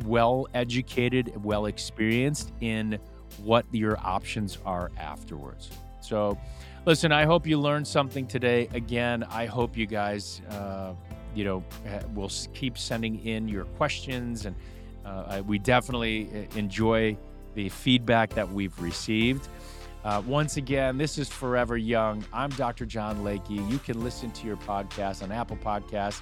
well 0.06 0.48
educated, 0.54 1.34
well 1.44 1.66
experienced 1.66 2.52
in 2.62 3.00
what 3.44 3.66
your 3.72 3.98
options 4.00 4.58
are 4.66 4.92
afterwards. 4.98 5.70
So, 6.02 6.38
listen, 6.86 7.12
I 7.12 7.26
hope 7.26 7.48
you 7.48 7.60
learned 7.60 7.88
something 7.88 8.28
today. 8.28 8.68
Again, 8.74 9.24
I 9.24 9.46
hope 9.46 9.78
you 9.78 9.86
guys, 9.86 10.42
uh, 10.50 10.94
you 11.34 11.46
know, 11.46 11.64
will 12.14 12.32
keep 12.54 12.78
sending 12.78 13.26
in 13.26 13.48
your 13.48 13.66
questions, 13.66 14.46
and 14.46 14.56
uh, 15.06 15.42
we 15.46 15.60
definitely 15.60 16.30
uh, 16.34 16.58
enjoy 16.58 17.18
the 17.54 17.70
feedback 17.70 18.34
that 18.34 18.52
we've 18.52 18.78
received. 18.82 19.48
Uh, 20.04 20.22
once 20.26 20.58
again, 20.58 20.98
this 20.98 21.20
is 21.20 21.30
Forever 21.30 21.78
Young. 21.78 22.26
I'm 22.34 22.50
Dr. 22.52 22.88
John 22.88 23.24
Layke. 23.24 23.70
You 23.70 23.78
can 23.78 24.04
listen 24.04 24.32
to 24.32 24.48
your 24.48 24.58
podcast 24.58 25.22
on 25.22 25.32
Apple 25.32 25.58
Podcasts 25.58 26.22